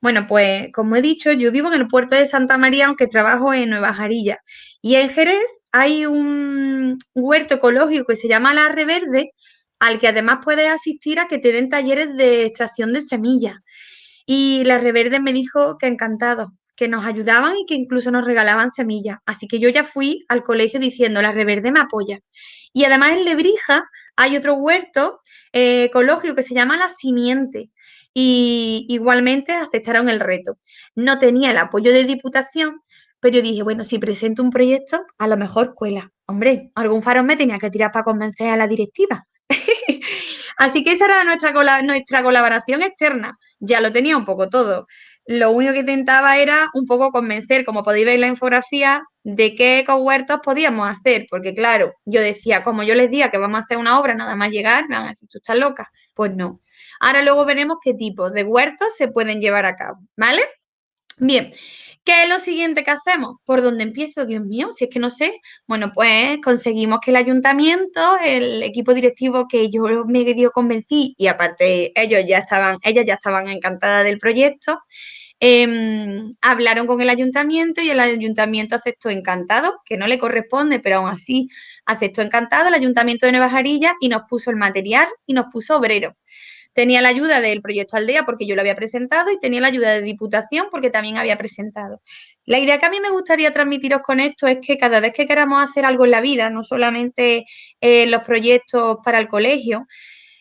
Bueno, 0.00 0.26
pues 0.26 0.68
como 0.72 0.96
he 0.96 1.02
dicho, 1.02 1.32
yo 1.32 1.52
vivo 1.52 1.72
en 1.72 1.80
el 1.80 1.88
puerto 1.88 2.16
de 2.16 2.26
Santa 2.26 2.58
María, 2.58 2.86
aunque 2.86 3.06
trabajo 3.06 3.52
en 3.54 3.70
Nueva 3.70 3.94
Jarilla. 3.94 4.38
Y 4.82 4.96
en 4.96 5.10
Jerez 5.10 5.44
hay 5.72 6.06
un 6.06 6.98
huerto 7.14 7.56
ecológico 7.56 8.06
que 8.06 8.16
se 8.16 8.28
llama 8.28 8.54
La 8.54 8.68
Reverde, 8.70 9.32
al 9.78 9.98
que 9.98 10.08
además 10.08 10.38
puedes 10.42 10.68
asistir 10.68 11.20
a 11.20 11.28
que 11.28 11.38
te 11.38 11.52
den 11.52 11.68
talleres 11.68 12.16
de 12.16 12.46
extracción 12.46 12.92
de 12.92 13.02
semillas. 13.02 13.56
Y 14.26 14.64
La 14.64 14.78
Reverde 14.78 15.20
me 15.20 15.32
dijo 15.32 15.76
que 15.78 15.86
encantado, 15.86 16.52
que 16.76 16.88
nos 16.88 17.04
ayudaban 17.04 17.56
y 17.56 17.66
que 17.66 17.74
incluso 17.74 18.10
nos 18.10 18.24
regalaban 18.24 18.70
semillas. 18.70 19.18
Así 19.26 19.48
que 19.48 19.58
yo 19.58 19.68
ya 19.70 19.84
fui 19.84 20.24
al 20.28 20.44
colegio 20.44 20.78
diciendo, 20.78 21.22
la 21.22 21.32
Reverde 21.32 21.72
me 21.72 21.80
apoya. 21.80 22.20
Y 22.72 22.84
además 22.84 23.12
en 23.12 23.24
Lebrija 23.24 23.88
hay 24.16 24.36
otro 24.36 24.54
huerto 24.54 25.20
eh, 25.52 25.84
ecológico 25.84 26.34
que 26.34 26.42
se 26.42 26.54
llama 26.54 26.76
La 26.76 26.88
Simiente. 26.90 27.70
Y 28.12 28.86
igualmente 28.88 29.52
aceptaron 29.52 30.08
el 30.08 30.20
reto. 30.20 30.58
No 30.94 31.18
tenía 31.18 31.50
el 31.50 31.58
apoyo 31.58 31.92
de 31.92 32.04
Diputación, 32.04 32.80
Pero 33.20 33.36
yo 33.36 33.42
dije, 33.42 33.62
bueno, 33.62 33.82
si 33.84 33.98
presento 33.98 34.42
un 34.42 34.50
proyecto, 34.50 35.04
a 35.18 35.26
lo 35.26 35.36
mejor 35.36 35.74
cuela. 35.74 36.12
Hombre, 36.26 36.70
algún 36.74 37.02
farol 37.02 37.24
me 37.24 37.36
tenía 37.36 37.58
que 37.58 37.70
tirar 37.70 37.92
para 37.92 38.04
convencer 38.04 38.48
a 38.48 38.56
la 38.56 38.66
directiva. 38.68 39.26
Así 40.58 40.82
que 40.82 40.92
esa 40.92 41.06
era 41.06 41.24
nuestra, 41.24 41.82
nuestra 41.82 42.22
colaboración 42.22 42.82
externa. 42.82 43.38
Ya 43.58 43.80
lo 43.80 43.92
tenía 43.92 44.16
un 44.16 44.24
poco 44.24 44.48
todo. 44.48 44.86
Lo 45.26 45.50
único 45.50 45.72
que 45.72 45.80
intentaba 45.80 46.38
era 46.38 46.70
un 46.74 46.86
poco 46.86 47.10
convencer, 47.10 47.64
como 47.64 47.82
podéis 47.82 48.06
ver 48.06 48.14
en 48.14 48.20
la 48.22 48.26
infografía, 48.28 49.02
de 49.24 49.54
qué 49.56 49.80
ecohuertos 49.80 50.40
podíamos 50.42 50.88
hacer. 50.88 51.26
Porque 51.28 51.54
claro, 51.54 51.94
yo 52.04 52.20
decía, 52.20 52.62
como 52.62 52.82
yo 52.84 52.94
les 52.94 53.10
diga 53.10 53.30
que 53.30 53.38
vamos 53.38 53.58
a 53.58 53.60
hacer 53.60 53.76
una 53.78 53.98
obra 53.98 54.14
nada 54.14 54.36
más 54.36 54.50
llegar, 54.50 54.88
me 54.88 54.96
van 54.96 55.06
a 55.06 55.10
decir, 55.10 55.28
tú 55.28 55.38
estás 55.38 55.58
loca. 55.58 55.90
Pues 56.14 56.34
no. 56.34 56.60
Ahora 57.00 57.22
luego 57.22 57.44
veremos 57.44 57.78
qué 57.82 57.94
tipo 57.94 58.30
de 58.30 58.44
huertos 58.44 58.94
se 58.96 59.08
pueden 59.08 59.40
llevar 59.40 59.66
a 59.66 59.76
cabo, 59.76 59.98
¿vale? 60.16 60.42
Bien, 61.18 61.50
¿Qué 62.06 62.22
es 62.22 62.28
lo 62.28 62.38
siguiente 62.38 62.84
que 62.84 62.92
hacemos? 62.92 63.38
¿Por 63.44 63.62
dónde 63.62 63.82
empiezo? 63.82 64.24
Dios 64.26 64.44
mío, 64.44 64.70
si 64.70 64.84
es 64.84 64.90
que 64.90 65.00
no 65.00 65.10
sé. 65.10 65.40
Bueno, 65.66 65.90
pues 65.92 66.38
conseguimos 66.44 67.00
que 67.04 67.10
el 67.10 67.16
ayuntamiento, 67.16 68.16
el 68.24 68.62
equipo 68.62 68.94
directivo 68.94 69.48
que 69.48 69.68
yo 69.70 69.82
medio 70.06 70.52
convencí 70.52 71.16
y 71.18 71.26
aparte 71.26 71.90
ellos 72.00 72.20
ya 72.24 72.38
estaban, 72.38 72.78
ellas 72.84 73.04
ya 73.06 73.14
estaban 73.14 73.48
encantadas 73.48 74.04
del 74.04 74.20
proyecto, 74.20 74.78
em, 75.40 76.30
hablaron 76.42 76.86
con 76.86 77.00
el 77.00 77.08
ayuntamiento 77.10 77.80
y 77.82 77.90
el 77.90 77.98
ayuntamiento 77.98 78.76
aceptó 78.76 79.10
encantado, 79.10 79.80
que 79.84 79.96
no 79.96 80.06
le 80.06 80.18
corresponde, 80.20 80.78
pero 80.80 80.98
aún 80.98 81.08
así 81.08 81.48
aceptó 81.86 82.22
encantado 82.22 82.68
el 82.68 82.74
ayuntamiento 82.74 83.26
de 83.26 83.32
Nueva 83.32 83.50
Jarilla 83.50 83.94
y 84.00 84.08
nos 84.08 84.22
puso 84.30 84.50
el 84.50 84.56
material 84.56 85.08
y 85.26 85.34
nos 85.34 85.46
puso 85.52 85.76
obrero. 85.76 86.14
Tenía 86.76 87.00
la 87.00 87.08
ayuda 87.08 87.40
del 87.40 87.62
proyecto 87.62 87.96
Aldea 87.96 88.26
porque 88.26 88.46
yo 88.46 88.54
lo 88.54 88.60
había 88.60 88.76
presentado 88.76 89.30
y 89.30 89.40
tenía 89.40 89.62
la 89.62 89.68
ayuda 89.68 89.92
de 89.92 90.02
Diputación 90.02 90.66
porque 90.70 90.90
también 90.90 91.16
había 91.16 91.38
presentado. 91.38 92.02
La 92.44 92.58
idea 92.58 92.78
que 92.78 92.84
a 92.84 92.90
mí 92.90 93.00
me 93.00 93.08
gustaría 93.08 93.50
transmitiros 93.50 94.02
con 94.02 94.20
esto 94.20 94.46
es 94.46 94.58
que 94.60 94.76
cada 94.76 95.00
vez 95.00 95.14
que 95.14 95.26
queramos 95.26 95.66
hacer 95.66 95.86
algo 95.86 96.04
en 96.04 96.10
la 96.10 96.20
vida, 96.20 96.50
no 96.50 96.62
solamente 96.64 97.46
eh, 97.80 98.06
los 98.08 98.20
proyectos 98.24 98.98
para 99.02 99.18
el 99.18 99.26
colegio, 99.26 99.86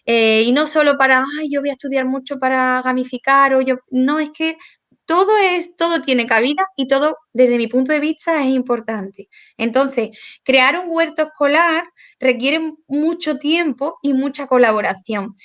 eh, 0.06 0.44
y 0.46 0.52
no 0.52 0.68
solo 0.68 0.98
para, 0.98 1.24
ay, 1.40 1.50
yo 1.50 1.62
voy 1.62 1.70
a 1.70 1.74
estudiar 1.74 2.04
mucho 2.04 2.38
para 2.38 2.82
gamificar, 2.84 3.56
o 3.56 3.62
yo, 3.62 3.78
no, 3.90 4.20
es 4.20 4.32
que 4.32 4.58
todo 5.06 5.38
es, 5.38 5.74
todo 5.78 6.02
tiene 6.02 6.26
cabida 6.26 6.66
y 6.76 6.88
todo, 6.88 7.18
desde 7.32 7.58
mi 7.58 7.68
punto 7.68 7.94
de 7.94 8.02
vista, 8.02 8.44
es 8.44 8.50
importante. 8.50 9.30
Entonces, 9.58 10.10
crear 10.44 10.78
un 10.80 10.88
huerto 10.90 11.24
escolar 11.24 11.86
requiere 12.20 12.60
mucho 12.88 13.38
tiempo 13.38 14.00
y 14.02 14.14
mucha 14.14 14.48
colaboración. 14.48 15.38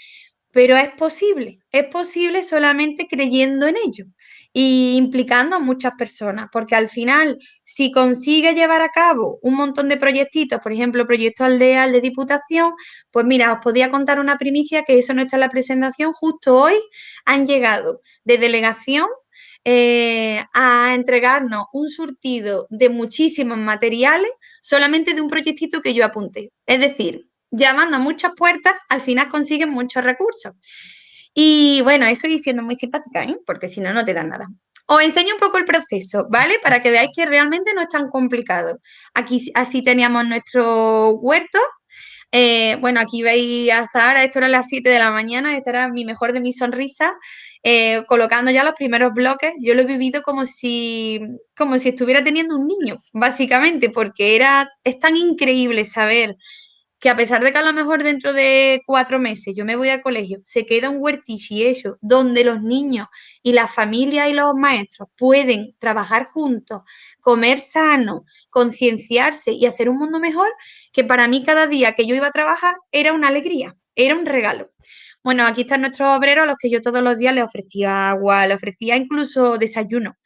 Pero 0.52 0.76
es 0.76 0.90
posible, 0.90 1.61
es 1.71 1.87
posible 1.87 2.42
solamente 2.42 3.07
creyendo 3.09 3.66
en 3.66 3.76
ello 3.76 4.07
y 4.52 4.97
implicando 4.97 5.57
a 5.57 5.61
muchas 5.61 5.92
personas, 5.97 6.49
porque 6.52 6.75
al 6.75 6.88
final, 6.88 7.38
si 7.62 7.92
consigue 7.92 8.54
llevar 8.54 8.83
a 8.83 8.88
cabo 8.88 9.38
un 9.42 9.54
montón 9.54 9.88
de 9.88 9.97
proyectitos, 9.97 10.61
por 10.61 10.73
ejemplo, 10.73 11.07
proyecto 11.07 11.45
aldea 11.45 11.88
de 11.88 12.00
diputación, 12.00 12.73
pues 13.12 13.25
mira, 13.26 13.52
os 13.52 13.61
podía 13.62 13.90
contar 13.90 14.19
una 14.19 14.38
primicia 14.38 14.83
que 14.83 14.99
eso 14.99 15.14
no 15.14 15.23
está 15.23 15.37
en 15.37 15.40
la 15.40 15.50
presentación, 15.50 16.12
justo 16.12 16.57
hoy 16.57 16.75
han 17.25 17.47
llegado 17.47 18.00
de 18.25 18.38
delegación 18.38 19.07
eh, 19.64 20.42
a 20.54 20.95
entregarnos 20.95 21.66
un 21.73 21.88
surtido 21.88 22.66
de 22.71 22.88
muchísimos 22.88 23.59
materiales 23.59 24.30
solamente 24.62 25.14
de 25.14 25.21
un 25.21 25.28
proyectito 25.28 25.83
que 25.83 25.95
yo 25.95 26.04
apunté. 26.04 26.50
Es 26.66 26.80
decir, 26.80 27.30
llamando 27.50 27.97
a 27.97 28.00
muchas 28.00 28.33
puertas, 28.37 28.75
al 28.88 29.00
final 29.00 29.28
consiguen 29.28 29.71
muchos 29.71 30.04
recursos. 30.04 30.54
Y 31.35 31.80
bueno, 31.83 32.07
eso 32.07 32.26
y 32.26 32.38
siendo 32.38 32.62
muy 32.62 32.76
simpática, 32.76 33.23
¿eh? 33.25 33.37
porque 33.47 33.69
si 33.69 33.80
no, 33.80 33.92
no 33.92 34.04
te 34.04 34.14
dan 34.14 34.28
nada. 34.30 34.49
Os 34.87 35.02
enseño 35.02 35.35
un 35.35 35.40
poco 35.40 35.59
el 35.59 35.64
proceso, 35.64 36.26
¿vale? 36.30 36.59
Para 36.62 36.83
que 36.83 36.90
veáis 36.90 37.11
que 37.14 37.25
realmente 37.25 37.73
no 37.75 37.83
es 37.83 37.88
tan 37.88 38.09
complicado. 38.09 38.80
Aquí 39.14 39.50
así 39.54 39.83
teníamos 39.83 40.26
nuestro 40.26 41.11
huerto. 41.12 41.61
Eh, 42.33 42.76
bueno, 42.80 43.00
aquí 43.00 43.23
veis 43.23 43.71
a 43.73 43.87
Zahara, 43.92 44.25
esto 44.25 44.38
era 44.38 44.49
las 44.49 44.66
7 44.69 44.88
de 44.88 44.99
la 44.99 45.11
mañana, 45.11 45.57
esta 45.57 45.71
era 45.71 45.88
mi 45.88 46.04
mejor 46.04 46.33
de 46.33 46.40
mi 46.40 46.52
sonrisa, 46.52 47.12
eh, 47.62 48.04
colocando 48.07 48.50
ya 48.50 48.64
los 48.64 48.75
primeros 48.75 49.12
bloques. 49.14 49.52
Yo 49.61 49.75
lo 49.75 49.83
he 49.83 49.87
vivido 49.87 50.23
como 50.23 50.47
si, 50.47 51.21
como 51.57 51.78
si 51.78 51.90
estuviera 51.90 52.25
teniendo 52.25 52.57
un 52.57 52.66
niño, 52.66 52.99
básicamente, 53.12 53.90
porque 53.90 54.35
era, 54.37 54.71
es 54.83 54.99
tan 54.99 55.16
increíble 55.16 55.85
saber 55.85 56.37
que 57.00 57.09
a 57.09 57.16
pesar 57.16 57.42
de 57.42 57.50
que 57.50 57.59
a 57.59 57.62
lo 57.62 57.73
mejor 57.73 58.04
dentro 58.04 58.33
de 58.33 58.83
cuatro 58.87 59.19
meses 59.19 59.54
yo 59.57 59.64
me 59.64 59.75
voy 59.75 59.88
al 59.88 60.02
colegio, 60.02 60.40
se 60.45 60.66
queda 60.66 60.90
un 60.90 60.99
huertichi 61.00 61.83
donde 62.00 62.45
los 62.45 62.62
niños 62.62 63.09
y 63.42 63.52
las 63.54 63.75
familias 63.75 64.28
y 64.28 64.35
los 64.35 64.54
maestros 64.54 65.09
pueden 65.16 65.75
trabajar 65.78 66.26
juntos, 66.26 66.83
comer 67.21 67.61
sano, 67.61 68.25
concienciarse 68.50 69.52
y 69.52 69.66
hacer 69.66 69.88
un 69.88 69.97
mundo 69.97 70.21
mejor, 70.21 70.52
que 70.92 71.02
para 71.02 71.26
mí 71.26 71.42
cada 71.45 71.66
día 71.66 71.95
que 71.95 72.07
yo 72.07 72.14
iba 72.14 72.26
a 72.26 72.33
trabajar 72.33 72.76
era 72.92 73.14
una 73.14 73.28
alegría, 73.28 73.76
era 73.95 74.14
un 74.14 74.26
regalo. 74.26 74.71
Bueno, 75.23 75.45
aquí 75.47 75.62
están 75.62 75.83
nuestros 75.83 76.16
obreros 76.16 76.45
a 76.45 76.47
los 76.47 76.57
que 76.59 76.71
yo 76.71 76.80
todos 76.80 77.02
los 77.02 77.16
días 77.19 77.35
les 77.35 77.45
ofrecía 77.45 78.11
agua, 78.11 78.47
les 78.47 78.57
ofrecía 78.57 78.97
incluso 78.97 79.59
desayuno. 79.59 80.16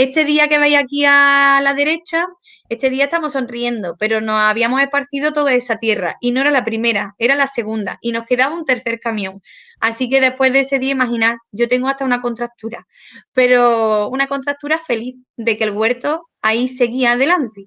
Este 0.00 0.24
día 0.24 0.48
que 0.48 0.58
veis 0.58 0.78
aquí 0.78 1.04
a 1.04 1.60
la 1.62 1.74
derecha, 1.74 2.26
este 2.70 2.88
día 2.88 3.04
estamos 3.04 3.34
sonriendo, 3.34 3.96
pero 3.98 4.22
nos 4.22 4.36
habíamos 4.36 4.80
esparcido 4.80 5.34
toda 5.34 5.52
esa 5.52 5.76
tierra 5.76 6.16
y 6.22 6.32
no 6.32 6.40
era 6.40 6.50
la 6.50 6.64
primera, 6.64 7.14
era 7.18 7.34
la 7.34 7.46
segunda 7.46 7.98
y 8.00 8.12
nos 8.12 8.24
quedaba 8.24 8.54
un 8.54 8.64
tercer 8.64 8.98
camión. 8.98 9.42
Así 9.78 10.08
que 10.08 10.22
después 10.22 10.54
de 10.54 10.60
ese 10.60 10.78
día, 10.78 10.92
imaginar, 10.92 11.36
yo 11.52 11.68
tengo 11.68 11.86
hasta 11.86 12.06
una 12.06 12.22
contractura, 12.22 12.86
pero 13.34 14.08
una 14.08 14.26
contractura 14.26 14.78
feliz 14.78 15.16
de 15.36 15.58
que 15.58 15.64
el 15.64 15.72
huerto 15.72 16.30
ahí 16.40 16.66
seguía 16.66 17.12
adelante. 17.12 17.66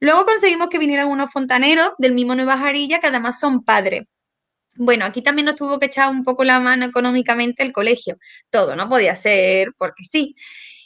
Luego 0.00 0.24
conseguimos 0.24 0.70
que 0.70 0.78
vinieran 0.78 1.08
unos 1.08 1.30
fontaneros 1.30 1.90
del 1.98 2.14
mismo 2.14 2.34
Nueva 2.34 2.56
Jarilla, 2.56 3.00
que 3.00 3.08
además 3.08 3.38
son 3.38 3.64
padres. 3.64 4.04
Bueno, 4.76 5.04
aquí 5.04 5.20
también 5.20 5.44
nos 5.44 5.56
tuvo 5.56 5.78
que 5.78 5.86
echar 5.86 6.08
un 6.08 6.22
poco 6.24 6.42
la 6.42 6.58
mano 6.58 6.86
económicamente 6.86 7.62
el 7.62 7.72
colegio. 7.72 8.16
Todo 8.48 8.76
no 8.76 8.88
podía 8.88 9.14
ser 9.14 9.74
porque 9.76 10.04
sí. 10.04 10.34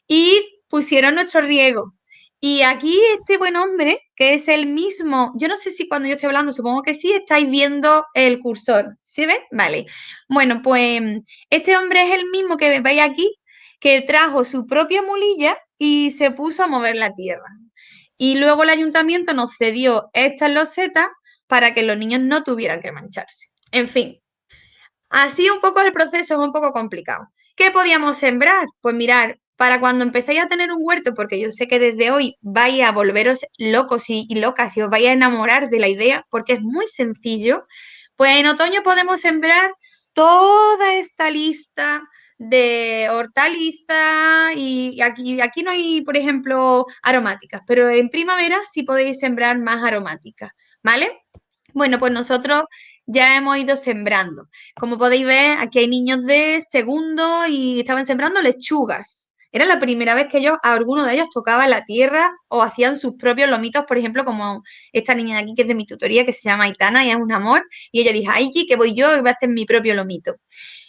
Y 0.08 0.59
pusieron 0.70 1.16
nuestro 1.16 1.42
riego. 1.42 1.94
Y 2.42 2.62
aquí 2.62 2.98
este 3.18 3.36
buen 3.36 3.56
hombre, 3.56 4.00
que 4.16 4.32
es 4.32 4.48
el 4.48 4.66
mismo, 4.66 5.32
yo 5.36 5.46
no 5.46 5.58
sé 5.58 5.72
si 5.72 5.86
cuando 5.86 6.08
yo 6.08 6.14
estoy 6.14 6.28
hablando, 6.28 6.54
supongo 6.54 6.82
que 6.82 6.94
sí, 6.94 7.12
estáis 7.12 7.50
viendo 7.50 8.06
el 8.14 8.40
cursor. 8.40 8.96
¿Sí 9.04 9.26
ven? 9.26 9.40
Vale. 9.50 9.84
Bueno, 10.26 10.62
pues 10.62 11.02
este 11.50 11.76
hombre 11.76 12.04
es 12.04 12.12
el 12.18 12.30
mismo 12.30 12.56
que 12.56 12.80
veis 12.80 13.02
aquí, 13.02 13.36
que 13.78 14.00
trajo 14.00 14.44
su 14.44 14.66
propia 14.66 15.02
mulilla 15.02 15.58
y 15.76 16.12
se 16.12 16.30
puso 16.30 16.62
a 16.62 16.66
mover 16.66 16.96
la 16.96 17.12
tierra. 17.12 17.44
Y 18.16 18.38
luego 18.38 18.62
el 18.62 18.70
ayuntamiento 18.70 19.34
nos 19.34 19.56
cedió 19.58 20.08
estas 20.14 20.50
losetas 20.50 21.08
para 21.46 21.74
que 21.74 21.82
los 21.82 21.98
niños 21.98 22.20
no 22.20 22.42
tuvieran 22.42 22.80
que 22.80 22.92
mancharse. 22.92 23.48
En 23.72 23.88
fin, 23.88 24.18
así 25.10 25.50
un 25.50 25.60
poco 25.60 25.82
el 25.82 25.92
proceso 25.92 26.34
es 26.34 26.40
un 26.40 26.52
poco 26.52 26.72
complicado. 26.72 27.28
¿Qué 27.56 27.70
podíamos 27.70 28.16
sembrar? 28.16 28.66
Pues 28.80 28.94
mirar, 28.94 29.38
para 29.60 29.78
cuando 29.78 30.04
empecéis 30.04 30.40
a 30.40 30.48
tener 30.48 30.72
un 30.72 30.78
huerto, 30.80 31.12
porque 31.12 31.38
yo 31.38 31.52
sé 31.52 31.68
que 31.68 31.78
desde 31.78 32.10
hoy 32.10 32.34
vais 32.40 32.82
a 32.82 32.92
volveros 32.92 33.40
locos 33.58 34.04
y, 34.08 34.26
locas 34.36 34.74
y 34.74 34.80
os 34.80 34.88
vais 34.88 35.06
a 35.06 35.12
enamorar 35.12 35.68
de 35.68 35.78
la 35.78 35.88
idea, 35.88 36.24
porque 36.30 36.54
es 36.54 36.62
muy 36.62 36.86
sencillo, 36.86 37.66
pues 38.16 38.38
en 38.38 38.46
otoño 38.46 38.82
podemos 38.82 39.20
sembrar 39.20 39.74
toda 40.14 40.94
esta 40.94 41.30
lista 41.30 42.02
de 42.38 43.08
hortalizas 43.10 44.56
y 44.56 44.98
aquí, 45.02 45.42
aquí 45.42 45.62
no 45.62 45.72
hay, 45.72 46.00
por 46.00 46.16
ejemplo, 46.16 46.86
aromáticas, 47.02 47.60
pero 47.66 47.90
en 47.90 48.08
primavera 48.08 48.58
sí 48.72 48.82
podéis 48.82 49.18
sembrar 49.18 49.58
más 49.58 49.84
aromáticas, 49.84 50.52
¿vale? 50.82 51.20
Bueno, 51.74 51.98
pues 51.98 52.12
nosotros 52.12 52.62
ya 53.04 53.36
hemos 53.36 53.58
ido 53.58 53.76
sembrando. 53.76 54.48
Como 54.74 54.96
podéis 54.96 55.26
ver, 55.26 55.58
aquí 55.58 55.80
hay 55.80 55.88
niños 55.88 56.24
de 56.24 56.62
segundo 56.66 57.46
y 57.46 57.80
estaban 57.80 58.06
sembrando 58.06 58.40
lechugas. 58.40 59.29
Era 59.52 59.66
la 59.66 59.80
primera 59.80 60.14
vez 60.14 60.28
que 60.28 60.38
ellos, 60.38 60.56
a 60.62 60.72
alguno 60.72 61.04
de 61.04 61.14
ellos 61.14 61.28
tocaba 61.32 61.66
la 61.66 61.84
tierra 61.84 62.32
o 62.48 62.62
hacían 62.62 62.98
sus 62.98 63.14
propios 63.14 63.50
lomitos, 63.50 63.84
por 63.86 63.98
ejemplo, 63.98 64.24
como 64.24 64.62
esta 64.92 65.14
niña 65.14 65.36
de 65.36 65.42
aquí 65.42 65.54
que 65.54 65.62
es 65.62 65.68
de 65.68 65.74
mi 65.74 65.86
tutoría, 65.86 66.24
que 66.24 66.32
se 66.32 66.48
llama 66.48 66.64
Aitana 66.64 67.04
y 67.04 67.10
es 67.10 67.16
un 67.16 67.32
amor, 67.32 67.64
y 67.92 68.00
ella 68.00 68.12
dijo, 68.12 68.32
ay, 68.34 68.50
que 68.68 68.76
voy 68.76 68.94
yo 68.94 69.16
y 69.16 69.20
voy 69.20 69.30
a 69.30 69.32
hacer 69.32 69.48
mi 69.48 69.66
propio 69.66 69.94
lomito. 69.94 70.36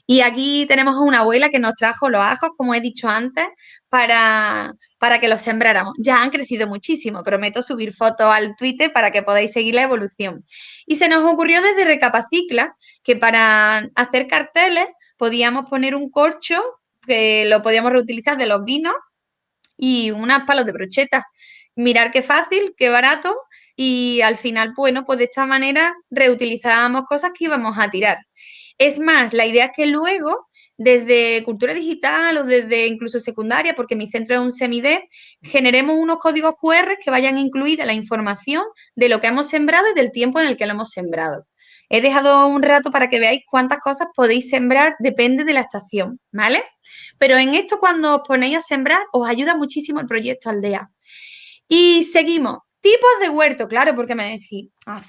Y 0.08 0.22
aquí 0.22 0.66
tenemos 0.68 0.96
a 0.96 1.00
una 1.00 1.20
abuela 1.20 1.50
que 1.50 1.60
nos 1.60 1.76
trajo 1.76 2.10
los 2.10 2.22
ajos, 2.22 2.50
como 2.58 2.76
he 2.76 2.82
dicho 2.82 3.08
antes, 3.08 3.46
para, 3.90 4.74
para 5.00 5.20
que 5.20 5.28
los 5.28 5.42
sembráramos. 5.42 5.94
Ya 6.00 6.22
han 6.22 6.32
crecido 6.32 6.68
muchísimo. 6.68 7.24
Prometo 7.24 7.64
subir 7.64 7.94
fotos 7.94 8.28
al 8.28 8.56
Twitter 8.58 8.92
para 8.92 9.12
que 9.12 9.24
podáis 9.24 9.54
seguir 9.54 9.76
la 9.76 9.84
evolución. 9.84 10.44
Y 10.86 10.98
se 10.98 11.08
nos 11.08 11.24
ocurrió 11.24 11.62
desde 11.62 11.86
Recapacicla 11.86 12.76
que 13.04 13.16
para 13.16 13.90
hacer 13.96 14.28
carteles 14.28 14.88
podíamos 15.18 15.70
poner 15.70 15.96
un 15.96 16.10
corcho 16.10 16.62
que 17.06 17.46
lo 17.46 17.62
podíamos 17.62 17.92
reutilizar 17.92 18.38
de 18.38 18.48
los 18.48 18.64
vinos 18.64 18.96
y 19.78 20.12
unas 20.12 20.46
palos 20.46 20.66
de 20.66 20.72
brocheta. 20.72 21.26
Mirar 21.76 22.12
qué 22.12 22.22
fácil, 22.22 22.74
qué 22.78 22.90
barato 22.90 23.36
y 23.76 24.22
al 24.22 24.38
final, 24.38 24.74
bueno, 24.76 25.06
pues 25.06 25.20
de 25.20 25.26
esta 25.26 25.46
manera 25.46 25.96
reutilizábamos 26.10 27.04
cosas 27.04 27.32
que 27.38 27.46
íbamos 27.46 27.78
a 27.78 27.90
tirar. 27.90 28.18
Es 28.78 29.00
más, 29.00 29.34
la 29.34 29.46
idea 29.46 29.66
es 29.66 29.72
que 29.76 29.86
luego 29.86 30.48
desde 30.78 31.44
cultura 31.44 31.76
digital 31.76 32.38
o 32.38 32.44
desde 32.44 32.88
incluso 32.88 33.20
secundaria, 33.20 33.76
porque 33.76 33.96
mi 33.96 34.10
centro 34.10 34.36
es 34.36 34.42
un 34.42 34.52
semide, 34.52 35.08
generemos 35.44 35.96
unos 35.96 36.18
códigos 36.18 36.56
QR 36.60 36.98
que 37.04 37.12
vayan 37.12 37.38
incluida 37.38 37.86
la 37.86 37.94
información 37.94 38.64
de 38.96 39.10
lo 39.10 39.22
que 39.22 39.28
hemos 39.28 39.48
sembrado 39.48 39.92
y 39.92 39.94
del 39.94 40.12
tiempo 40.12 40.40
en 40.40 40.48
el 40.48 40.58
que 40.58 40.66
lo 40.66 40.72
hemos 40.72 40.90
sembrado. 40.90 41.46
He 41.94 42.00
dejado 42.00 42.48
un 42.48 42.64
rato 42.64 42.90
para 42.90 43.10
que 43.10 43.20
veáis 43.20 43.42
cuántas 43.46 43.80
cosas 43.80 44.08
podéis 44.16 44.50
sembrar, 44.50 44.96
depende 45.00 45.44
de 45.44 45.52
la 45.52 45.60
estación, 45.60 46.22
¿vale? 46.32 46.64
Pero 47.18 47.38
en 47.38 47.54
esto 47.54 47.80
cuando 47.82 48.16
os 48.16 48.22
ponéis 48.26 48.58
a 48.58 48.62
sembrar, 48.62 49.02
os 49.12 49.28
ayuda 49.28 49.58
muchísimo 49.58 50.00
el 50.00 50.08
proyecto 50.08 50.50
Aldea. 50.50 50.90
Y 51.68 52.06
seguimos. 52.06 52.60
Tipos 52.80 53.10
de 53.20 53.30
huerto, 53.30 53.68
claro, 53.68 53.94
porque 53.94 54.16
me 54.16 54.32
decís, 54.32 54.70
ah, 54.88 55.02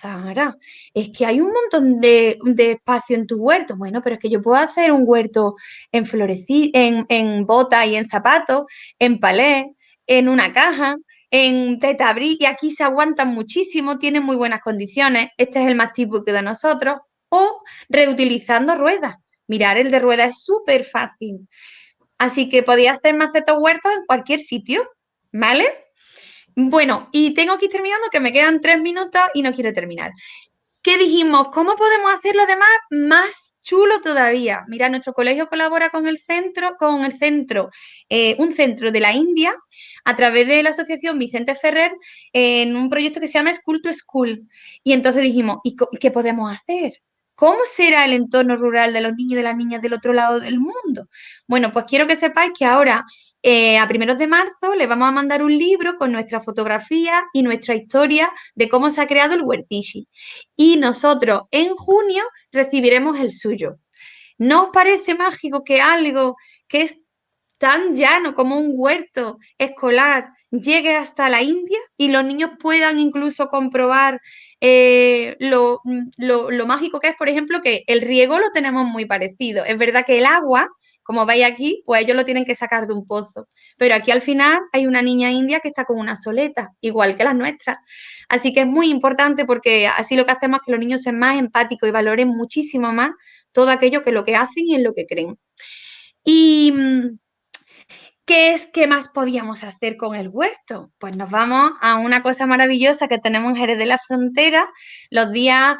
es 0.93 1.11
que 1.17 1.25
hay 1.25 1.41
un 1.41 1.53
montón 1.53 2.01
de, 2.01 2.37
espacio 2.59 3.17
en 3.17 3.29
tu 3.29 3.37
huerto. 3.37 3.77
Bueno, 3.77 4.01
pero 4.03 4.17
es 4.17 4.21
que 4.21 4.29
yo 4.29 4.43
puedo 4.43 4.61
hacer 4.61 4.91
un 4.91 5.05
huerto 5.07 5.55
en 5.93 6.05
en, 6.75 7.07
en 7.09 7.47
bota 7.47 7.87
y 7.87 7.95
en 7.95 8.09
zapatos, 8.09 8.65
en 8.99 9.21
palé, 9.21 9.77
en 10.07 10.29
una 10.29 10.53
caja, 10.53 10.97
en 11.33 11.81
tetabrí, 11.81 12.37
y 12.39 12.45
aquí 12.45 12.71
se 12.71 12.85
aguantan 12.85 13.29
muchísimo, 13.29 13.99
tienen 13.99 14.23
muy 14.23 14.37
buenas 14.37 14.61
condiciones. 14.61 15.31
Este 15.39 15.63
es 15.63 15.67
el 15.67 15.75
más 15.75 15.95
típico 15.95 16.23
de 16.23 16.43
nosotros. 16.43 16.97
O 17.31 17.63
reutilizando 17.89 18.75
ruedas. 18.77 19.17
Mirar, 19.47 19.79
el 19.79 19.91
de 19.91 19.99
ruedas 19.99 20.37
es 20.37 20.45
súper 20.45 20.85
fácil. 20.85 21.49
Así 22.19 22.51
que 22.51 22.63
podéis 22.63 22.91
hacer 22.91 23.15
macetos 23.15 23.57
huertos 23.59 23.91
en 23.97 24.05
cualquier 24.05 24.41
sitio, 24.41 24.87
¿vale? 25.33 25.65
Bueno, 26.55 27.09
y 27.13 27.33
tengo 27.33 27.57
que 27.57 27.65
ir 27.65 27.71
terminando, 27.71 28.09
que 28.13 28.21
me 28.21 28.35
quedan 28.35 28.61
tres 28.61 28.83
minutos 28.83 29.23
y 29.33 29.41
no 29.41 29.55
quiero 29.55 29.73
terminar. 29.73 30.13
¿Qué 30.83 30.99
dijimos? 30.99 31.49
¿Cómo 31.49 31.77
podemos 31.77 32.13
hacerlo 32.13 32.43
además 32.43 32.69
más 32.91 33.52
chulo 33.63 34.01
todavía? 34.01 34.65
Mira, 34.69 34.89
nuestro 34.89 35.13
colegio 35.13 35.47
colabora 35.47 35.89
con 35.91 36.07
el 36.07 36.19
centro, 36.19 36.77
con 36.79 37.05
el 37.05 37.19
centro, 37.19 37.71
eh, 38.09 38.37
un 38.39 38.53
centro 38.53 38.91
de 38.93 39.01
la 39.01 39.13
India, 39.13 39.55
a 40.05 40.17
través 40.17 40.47
de 40.47 40.63
la 40.63 40.71
asociación 40.71 41.19
Vicente 41.19 41.55
Ferrer, 41.55 41.93
en 42.33 42.77
un 42.77 42.89
proyecto 42.89 43.21
que 43.21 43.29
se 43.29 43.35
llama 43.35 43.55
School 43.55 43.81
to 43.83 43.93
School. 43.93 44.49
Y 44.85 44.93
entonces 44.93 45.23
dijimos, 45.23 45.59
¿y 45.65 45.77
qué 45.99 46.11
podemos 46.11 46.53
hacer? 46.53 46.93
¿Cómo 47.35 47.59
será 47.67 48.05
el 48.05 48.13
entorno 48.13 48.57
rural 48.57 48.93
de 48.93 49.01
los 49.01 49.15
niños 49.15 49.33
y 49.33 49.37
de 49.37 49.43
las 49.43 49.57
niñas 49.57 49.83
del 49.83 49.95
otro 49.95 50.13
lado 50.13 50.39
del 50.39 50.61
mundo? 50.61 51.09
Bueno, 51.47 51.73
pues 51.73 51.87
quiero 51.89 52.07
que 52.07 52.17
sepáis 52.17 52.53
que 52.57 52.65
ahora 52.65 53.05
eh, 53.43 53.79
a 53.79 53.89
primeros 53.89 54.19
de 54.19 54.29
marzo 54.29 54.75
les 54.77 54.89
vamos 54.89 55.09
a 55.09 55.13
mandar 55.13 55.43
un 55.43 55.57
libro 55.57 55.97
con 55.99 56.13
nuestra 56.13 56.41
fotografía 56.41 57.25
y 57.33 57.43
nuestra 57.43 57.75
historia 57.75 58.31
de 58.55 58.69
cómo 58.69 58.91
se 58.91 59.01
ha 59.01 59.07
creado 59.07 59.35
el 59.35 59.43
Huertishi. 59.43 60.09
Y 60.57 60.77
nosotros 60.77 61.43
en 61.51 61.75
junio 61.75 62.23
recibiremos 62.53 63.19
el 63.19 63.33
suyo. 63.33 63.79
¿No 64.39 64.65
os 64.65 64.71
parece 64.71 65.15
mágico 65.15 65.65
que 65.65 65.81
algo 65.81 66.37
que 66.69 66.83
es 66.83 67.03
tan 67.59 67.95
llano 67.95 68.35
como 68.35 68.57
un 68.57 68.73
huerto 68.75 69.39
escolar 69.57 70.31
llegue 70.51 70.97
hasta 70.97 71.29
la 71.29 71.43
India 71.43 71.79
y 71.97 72.09
los 72.09 72.25
niños 72.25 72.51
puedan 72.59 72.99
incluso 72.99 73.47
comprobar 73.47 74.21
eh, 74.61 75.37
lo, 75.39 75.81
lo, 76.17 76.67
mágico 76.67 76.99
que 76.99 77.09
es, 77.09 77.17
por 77.17 77.29
ejemplo, 77.29 77.63
que 77.63 77.85
el 77.87 78.01
riego 78.01 78.41
lo 78.41 78.51
tenemos 78.51 78.87
muy 78.87 79.07
parecido. 79.07 79.65
Es 79.65 79.79
verdad 79.79 80.05
que 80.05 80.19
el 80.19 80.27
agua 80.27 80.69
como 81.03 81.27
veis 81.27 81.45
aquí, 81.45 81.83
pues 81.85 82.03
ellos 82.03 82.17
lo 82.17 82.25
tienen 82.25 82.45
que 82.45 82.55
sacar 82.55 82.87
de 82.87 82.95
un 82.95 83.07
pozo. 83.07 83.49
Pero 83.77 83.95
aquí 83.95 84.11
al 84.11 84.23
final 84.23 84.61
hay 84.73 84.87
una 84.87 85.03
niña 85.03 85.31
india 85.31 85.61
que 85.61 85.69
está 85.69 85.85
con 85.85 85.99
una 85.99 86.17
soleta, 86.17 86.71
igual 86.81 87.17
que 87.17 87.25
las 87.25 87.35
nuestras. 87.35 87.79
Así 88.29 88.53
que 88.53 88.61
es 88.61 88.67
muy 88.67 88.91
importante 88.91 89.45
porque 89.45 89.87
así 89.87 90.17
lo 90.17 90.25
que 90.27 90.33
hacemos 90.33 90.61
es 90.61 90.67
que 90.67 90.73
los 90.73 90.81
niños 90.81 91.03
sean 91.03 91.19
más 91.19 91.39
empáticos 91.39 91.89
y 91.89 91.93
valoren 91.93 92.29
muchísimo 92.29 92.93
más 92.93 93.11
todo 93.53 93.71
aquello 93.71 94.03
que 94.03 94.13
lo 94.13 94.25
que 94.25 94.37
hacen 94.37 94.67
y 94.67 94.75
en 94.75 94.85
lo 94.85 94.95
que 94.95 95.07
creen. 95.07 95.39
Y 96.25 96.73
mm, 96.73 97.19
¿Qué 98.33 98.55
es 98.55 98.67
que 98.67 98.87
más 98.87 99.09
podíamos 99.11 99.63
hacer 99.63 99.99
con 99.99 100.17
el 100.17 100.31
huerto? 100.31 100.91
Pues 100.97 101.19
nos 101.19 101.31
vamos 101.31 101.73
a 101.83 101.97
una 101.97 102.23
cosa 102.23 102.47
maravillosa 102.47 103.07
que 103.07 103.19
tenemos 103.19 103.51
en 103.51 103.59
Jerez 103.59 103.77
de 103.77 103.85
la 103.85 103.99
Frontera 103.99 104.67
los 105.11 105.33
días, 105.33 105.77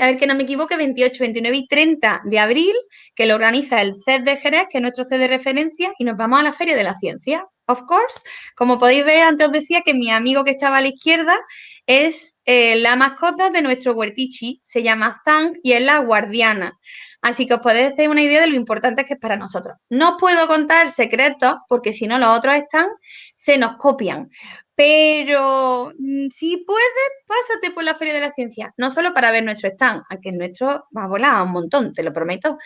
a 0.00 0.06
ver 0.06 0.16
que 0.16 0.26
no 0.26 0.34
me 0.34 0.44
equivoque, 0.44 0.78
28, 0.78 1.22
29 1.22 1.54
y 1.54 1.68
30 1.68 2.22
de 2.24 2.38
abril, 2.38 2.74
que 3.14 3.26
lo 3.26 3.34
organiza 3.34 3.82
el 3.82 3.92
CED 3.94 4.22
de 4.22 4.38
Jerez, 4.38 4.68
que 4.70 4.78
es 4.78 4.82
nuestro 4.82 5.04
CED 5.04 5.18
de 5.18 5.28
referencia, 5.28 5.92
y 5.98 6.04
nos 6.04 6.16
vamos 6.16 6.40
a 6.40 6.42
la 6.42 6.54
Feria 6.54 6.76
de 6.76 6.82
la 6.82 6.94
Ciencia. 6.94 7.46
Of 7.66 7.82
course, 7.86 8.20
como 8.56 8.78
podéis 8.78 9.04
ver, 9.04 9.22
antes 9.22 9.46
os 9.46 9.52
decía 9.52 9.82
que 9.82 9.94
mi 9.94 10.10
amigo 10.10 10.44
que 10.44 10.50
estaba 10.50 10.78
a 10.78 10.80
la 10.80 10.88
izquierda 10.88 11.38
es 11.86 12.36
eh, 12.44 12.76
la 12.76 12.96
mascota 12.96 13.50
de 13.50 13.62
nuestro 13.62 13.92
huertichi, 13.94 14.60
se 14.64 14.82
llama 14.82 15.20
Zang 15.24 15.58
y 15.62 15.72
es 15.72 15.82
la 15.82 15.98
guardiana. 15.98 16.78
Así 17.20 17.46
que 17.46 17.54
os 17.54 17.60
podéis 17.60 17.92
hacer 17.92 18.08
una 18.08 18.22
idea 18.22 18.40
de 18.40 18.48
lo 18.48 18.56
importante 18.56 19.04
que 19.04 19.14
es 19.14 19.20
para 19.20 19.36
nosotros. 19.36 19.76
No 19.88 20.10
os 20.10 20.16
puedo 20.18 20.48
contar 20.48 20.90
secretos 20.90 21.54
porque 21.68 21.92
si 21.92 22.08
no 22.08 22.18
los 22.18 22.36
otros 22.36 22.56
están, 22.56 22.88
se 23.36 23.58
nos 23.58 23.76
copian. 23.76 24.28
Pero 24.74 25.92
mm, 25.96 26.28
si 26.30 26.56
puedes, 26.66 27.10
pásate 27.26 27.70
por 27.72 27.84
la 27.84 27.94
Feria 27.94 28.14
de 28.14 28.20
la 28.20 28.32
Ciencia, 28.32 28.74
no 28.76 28.90
solo 28.90 29.14
para 29.14 29.30
ver 29.30 29.44
nuestro 29.44 29.68
stand, 29.70 30.02
aunque 30.10 30.32
nuestro 30.32 30.88
va 30.96 31.04
a 31.04 31.08
volar 31.08 31.42
un 31.42 31.52
montón, 31.52 31.92
te 31.92 32.02
lo 32.02 32.12
prometo, 32.12 32.58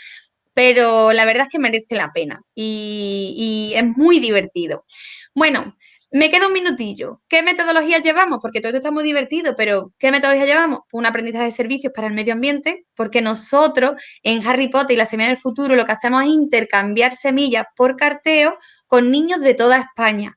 pero 0.56 1.12
la 1.12 1.26
verdad 1.26 1.44
es 1.44 1.50
que 1.50 1.58
merece 1.58 1.96
la 1.96 2.14
pena 2.14 2.42
y, 2.54 3.34
y 3.36 3.76
es 3.76 3.84
muy 3.84 4.20
divertido. 4.20 4.86
Bueno, 5.34 5.76
me 6.12 6.30
queda 6.30 6.46
un 6.46 6.54
minutillo. 6.54 7.20
¿Qué 7.28 7.42
metodologías 7.42 8.02
llevamos? 8.02 8.38
Porque 8.40 8.60
todo 8.60 8.70
esto 8.70 8.78
está 8.78 8.90
muy 8.90 9.04
divertido, 9.04 9.54
pero 9.54 9.92
¿qué 9.98 10.10
metodología 10.10 10.46
llevamos? 10.46 10.80
Un 10.92 11.04
aprendizaje 11.04 11.44
de 11.44 11.50
servicios 11.50 11.92
para 11.94 12.08
el 12.08 12.14
medio 12.14 12.32
ambiente, 12.32 12.86
porque 12.94 13.20
nosotros 13.20 14.00
en 14.22 14.46
Harry 14.46 14.68
Potter 14.68 14.94
y 14.94 14.96
la 14.96 15.04
Semilla 15.04 15.28
del 15.28 15.36
Futuro 15.36 15.76
lo 15.76 15.84
que 15.84 15.92
hacemos 15.92 16.22
es 16.22 16.30
intercambiar 16.30 17.14
semillas 17.14 17.66
por 17.76 17.96
carteo 17.96 18.56
con 18.86 19.10
niños 19.10 19.40
de 19.40 19.52
toda 19.52 19.76
España, 19.76 20.36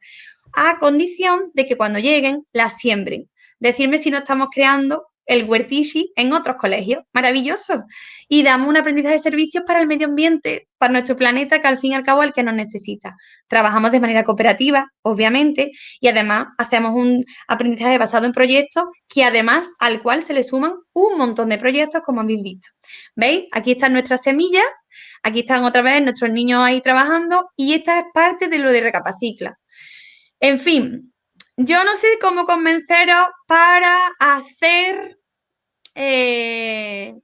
a 0.52 0.80
condición 0.80 1.50
de 1.54 1.66
que 1.66 1.78
cuando 1.78 2.00
lleguen 2.00 2.46
las 2.52 2.76
siembren. 2.76 3.30
Decirme 3.62 4.00
si 4.00 4.12
no 4.12 4.18
estamos 4.18 4.50
creando 4.54 5.06
el 5.30 5.46
Huertishi 5.46 6.12
en 6.16 6.34
otros 6.34 6.58
colegios. 6.58 7.04
Maravilloso. 7.14 7.86
Y 8.28 8.42
damos 8.44 8.68
un 8.68 8.78
aprendizaje 8.78 9.16
de 9.16 9.22
servicios 9.22 9.64
para 9.66 9.80
el 9.80 9.88
medio 9.88 10.08
ambiente, 10.08 10.68
para 10.78 10.92
nuestro 10.92 11.16
planeta, 11.16 11.62
que 11.62 11.68
al 11.68 11.78
fin 11.78 11.92
y 11.92 11.96
al 11.96 12.04
cabo 12.04 12.24
es 12.24 12.28
el 12.28 12.34
que 12.34 12.44
nos 12.44 12.56
necesita. 12.56 13.16
Trabajamos 13.48 13.92
de 13.92 14.00
manera 14.00 14.24
cooperativa, 14.24 14.92
obviamente, 15.04 15.72
y 16.00 16.08
además 16.08 16.48
hacemos 16.58 16.96
un 16.96 17.24
aprendizaje 17.48 17.98
basado 18.00 18.26
en 18.26 18.34
proyectos 18.34 18.86
que 19.08 19.24
además 19.24 19.64
al 19.80 20.02
cual 20.02 20.24
se 20.24 20.34
le 20.34 20.44
suman 20.44 20.74
un 20.94 21.18
montón 21.18 21.50
de 21.50 21.60
proyectos, 21.60 22.02
como 22.04 22.22
habéis 22.22 22.42
visto. 22.42 22.68
¿Veis? 23.16 23.46
Aquí 23.52 23.72
están 23.72 23.94
nuestras 23.94 24.24
semillas, 24.24 24.66
aquí 25.22 25.42
están 25.42 25.64
otra 25.64 25.84
vez 25.84 26.02
nuestros 26.02 26.32
niños 26.32 26.64
ahí 26.64 26.82
trabajando 26.82 27.52
y 27.56 27.74
esta 27.76 28.00
es 28.00 28.06
parte 28.14 28.48
de 28.48 28.58
lo 28.58 28.72
de 28.72 28.82
Recapacicla. 28.82 29.60
En 30.40 30.58
fin, 30.60 31.14
yo 31.62 31.84
no 31.84 31.98
sé 31.98 32.08
cómo 32.22 32.46
convenceros 32.46 33.28
para 33.46 34.08
hacer 34.18 35.19
eh, 35.96 37.16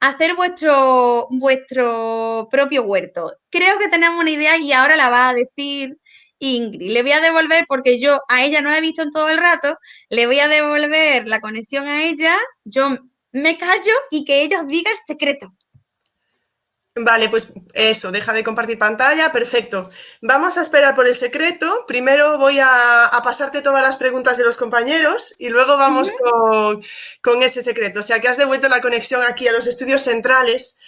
hacer 0.00 0.34
vuestro, 0.34 1.28
vuestro 1.30 2.48
propio 2.50 2.84
huerto. 2.84 3.34
Creo 3.50 3.78
que 3.78 3.88
tenemos 3.88 4.20
una 4.20 4.30
idea 4.30 4.56
y 4.58 4.72
ahora 4.72 4.96
la 4.96 5.10
va 5.10 5.30
a 5.30 5.34
decir 5.34 5.98
Ingrid. 6.38 6.92
Le 6.92 7.02
voy 7.02 7.12
a 7.12 7.20
devolver, 7.20 7.64
porque 7.68 8.00
yo 8.00 8.20
a 8.28 8.44
ella 8.44 8.60
no 8.60 8.70
la 8.70 8.78
he 8.78 8.80
visto 8.80 9.02
en 9.02 9.10
todo 9.12 9.28
el 9.28 9.38
rato, 9.38 9.78
le 10.08 10.26
voy 10.26 10.40
a 10.40 10.48
devolver 10.48 11.26
la 11.26 11.40
conexión 11.40 11.88
a 11.88 12.04
ella, 12.04 12.36
yo 12.64 12.98
me 13.32 13.58
callo 13.58 13.92
y 14.10 14.24
que 14.24 14.42
ella 14.42 14.60
os 14.60 14.66
diga 14.68 14.90
el 14.90 14.98
secreto. 15.06 15.54
Vale, 16.96 17.28
pues 17.28 17.52
eso, 17.72 18.12
deja 18.12 18.32
de 18.32 18.44
compartir 18.44 18.78
pantalla, 18.78 19.32
perfecto. 19.32 19.90
Vamos 20.22 20.56
a 20.56 20.62
esperar 20.62 20.94
por 20.94 21.08
el 21.08 21.16
secreto. 21.16 21.84
Primero 21.88 22.38
voy 22.38 22.60
a, 22.60 23.10
pasarte 23.24 23.62
todas 23.62 23.82
las 23.82 23.96
preguntas 23.96 24.36
de 24.38 24.44
los 24.44 24.56
compañeros 24.56 25.34
y 25.40 25.48
luego 25.48 25.76
vamos 25.76 26.12
con, 27.20 27.42
ese 27.42 27.64
secreto. 27.64 27.98
O 27.98 28.02
sea, 28.04 28.20
que 28.20 28.28
has 28.28 28.36
devuelto 28.36 28.68
la 28.68 28.80
conexión 28.80 29.22
aquí 29.22 29.48
a 29.48 29.52
los 29.52 29.66
estudios 29.66 30.02
centrales. 30.02 30.78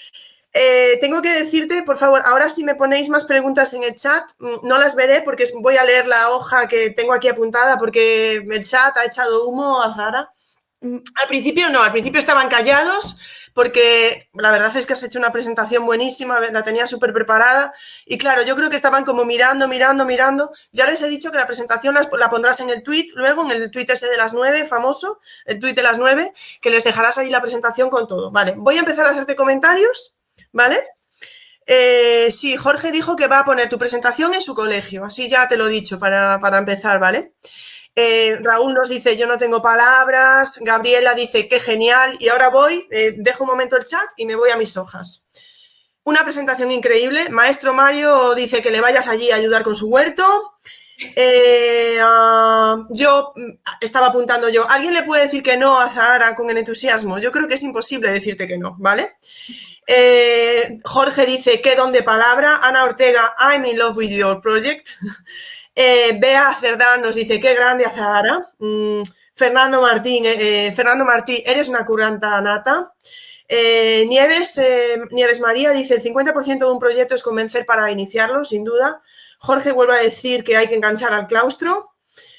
Eh, 0.53 0.99
tengo 1.01 1.23
que 1.23 1.43
decirte, 1.43 1.83
por 1.83 1.99
favor, 1.99 2.23
ahora 2.25 2.51
si 2.51 2.63
me 2.63 2.77
ponéis 2.77 3.09
más 3.09 3.25
preguntas 3.25 3.75
en 3.75 3.83
el 3.83 3.97
chat, 3.97 4.25
mm, 4.39 4.59
no 4.63 4.79
las 4.79 4.95
veré 4.95 5.23
porque 5.23 5.45
voy 5.61 5.77
a 5.77 5.85
leer 5.85 6.07
la 6.07 6.31
hoja 6.31 6.69
que 6.69 6.91
tengo 6.91 7.15
aquí 7.15 7.29
apuntada 7.29 7.79
porque 7.79 8.37
el 8.37 8.65
chat 8.65 8.97
ha 8.97 9.05
echado 9.05 9.49
humo 9.49 9.83
a 9.83 9.93
Zara. 9.93 10.36
Mm, 10.81 10.99
al 11.23 11.29
principio 11.29 11.71
no, 11.71 11.83
al 11.83 11.93
principio 11.93 12.21
estaban 12.21 12.49
callados 12.49 13.19
porque 13.57 14.29
la 14.35 14.51
verdad 14.51 14.77
es 14.77 14.85
que 14.85 14.93
has 14.93 15.03
hecho 15.03 15.19
una 15.19 15.33
presentación 15.33 15.87
buenísima, 15.87 16.39
la 16.41 16.63
tenía 16.63 16.87
súper 16.87 17.15
preparada 17.15 17.73
y 18.05 18.19
claro, 18.19 18.43
yo 18.43 18.55
creo 18.55 18.69
que 18.69 18.77
estaban 18.77 19.07
como 19.07 19.25
mirando, 19.25 19.67
mirando, 19.67 20.05
mirando. 20.05 20.53
Ya 20.73 20.85
les 20.85 21.01
he 21.01 21.09
dicho 21.09 21.31
que 21.31 21.39
la 21.39 21.47
presentación 21.47 21.95
la, 21.95 22.29
pondrás 22.29 22.61
en 22.61 22.69
el 22.69 22.83
tweet, 22.83 23.07
luego 23.15 23.51
en 23.51 23.53
el 23.53 23.71
tweet 23.71 23.87
ese 23.89 24.09
de 24.09 24.19
las 24.19 24.35
nueve, 24.35 24.67
famoso, 24.69 25.21
el 25.47 25.59
tweet 25.59 25.73
de 25.73 25.83
las 25.83 25.97
nueve, 25.97 26.35
que 26.61 26.69
les 26.69 26.85
dejarás 26.85 27.17
ahí 27.17 27.31
la 27.31 27.41
presentación 27.41 27.89
con 27.89 28.07
todo. 28.07 28.31
Vale, 28.31 28.57
voy 28.59 28.77
a 28.77 28.81
empezar 28.81 29.07
a 29.07 29.11
hacerte 29.11 29.37
comentarios, 29.37 30.19
¿vale? 30.53 30.79
Eh, 31.67 32.29
sí, 32.31 32.59
Jorge 32.59 32.93
dijo 32.93 33.17
que 33.17 33.27
va 33.27 33.39
a 33.39 33.45
poner 33.47 33.71
tu 33.71 33.79
presentación 33.79 34.35
en 34.35 34.43
su 34.43 34.55
colegio, 34.55 35.03
así 35.03 35.31
ya 35.31 35.49
te 35.49 35.57
lo 35.57 35.67
he 35.69 35.71
dicho 35.71 35.99
para, 35.99 36.39
para 36.41 36.59
empezar, 36.59 37.01
¿vale? 37.01 37.33
Eh, 37.99 38.37
Raúl 38.43 38.75
nos 38.75 38.91
dice, 38.91 39.17
yo 39.17 39.27
no 39.27 39.39
tengo 39.39 39.63
palabras. 39.63 40.59
Gabriela 40.61 41.15
dice, 41.15 41.49
qué 41.49 41.59
genial. 41.59 42.17
Y 42.21 42.29
ahora 42.29 42.51
voy, 42.51 42.87
eh, 42.91 43.15
dejo 43.17 43.45
un 43.45 43.51
momento 43.51 43.77
el 43.77 43.85
chat 43.85 44.05
y 44.19 44.27
me 44.27 44.35
voy 44.37 44.51
a 44.51 44.57
mis 44.57 44.77
hojas. 44.77 45.29
una 46.05 46.23
presentación 46.23 46.71
increíble. 46.71 47.31
Maestro 47.31 47.73
Mayo 47.75 48.35
dice 48.37 48.63
que 48.63 48.71
le 48.71 48.81
vayas 48.81 49.09
allí 49.09 49.33
a 49.33 49.37
ayudar 49.37 49.65
con 49.65 49.75
su 49.75 49.89
huerto. 49.89 50.25
Eh, 51.17 51.99
ah, 52.01 52.87
yo 52.91 53.33
mm, 53.35 53.51
estaba 53.81 54.07
apuntando 54.09 54.49
yo, 54.49 54.71
¿alguien 54.71 54.95
le 54.95 55.03
puede 55.03 55.25
decir 55.25 55.43
que 55.43 55.57
no 55.57 55.81
a 55.81 55.91
Zahara 55.91 56.37
con 56.37 56.57
entusiasmo? 56.57 57.19
Yo 57.19 57.33
creo 57.33 57.49
que 57.49 57.55
es 57.55 57.63
imposible 57.63 58.11
decirte 58.13 58.47
que 58.47 58.57
no, 58.57 58.77
¿vale? 58.79 59.17
Jorge 60.85 61.27
dice 61.27 61.61
que 61.61 61.75
don 61.75 61.93
de 61.93 62.03
palabra. 62.03 62.61
Ana 62.63 62.85
Ortega, 62.85 63.35
I'm 63.39 63.65
in 63.65 63.79
love 63.79 63.97
with 63.97 64.11
your 64.11 64.41
project. 64.41 64.91
Eh, 65.77 66.19
Bea 66.19 66.53
Cerdán 66.59 67.03
nos 67.03 67.15
dice, 67.15 67.41
qué 67.41 67.55
grande 67.55 67.85
Zahara. 67.85 68.45
Mm, 68.59 69.03
Fernando 69.35 69.83
Martín, 69.83 70.25
Fernando 70.75 71.05
Martí, 71.05 71.43
eres 71.47 71.69
una 71.69 71.85
curranta 71.85 72.41
nata. 72.41 72.95
Nieves, 73.49 74.61
Nieves 75.11 75.41
María 75.41 75.71
dice, 75.73 75.97
el 75.97 76.03
50% 76.03 76.65
de 76.65 76.73
un 76.73 76.79
proyecto 76.81 77.15
es 77.15 77.23
convencer 77.23 77.67
para 77.67 77.91
iniciarlo, 77.91 78.45
sin 78.47 78.65
duda. 78.65 79.03
Jorge 79.39 79.73
vuelve 79.73 79.93
a 79.93 80.03
decir 80.03 80.43
que 80.43 80.57
hay 80.57 80.69
que 80.69 80.77
enganchar 80.77 81.13
al 81.13 81.27
claustro. 81.27 81.93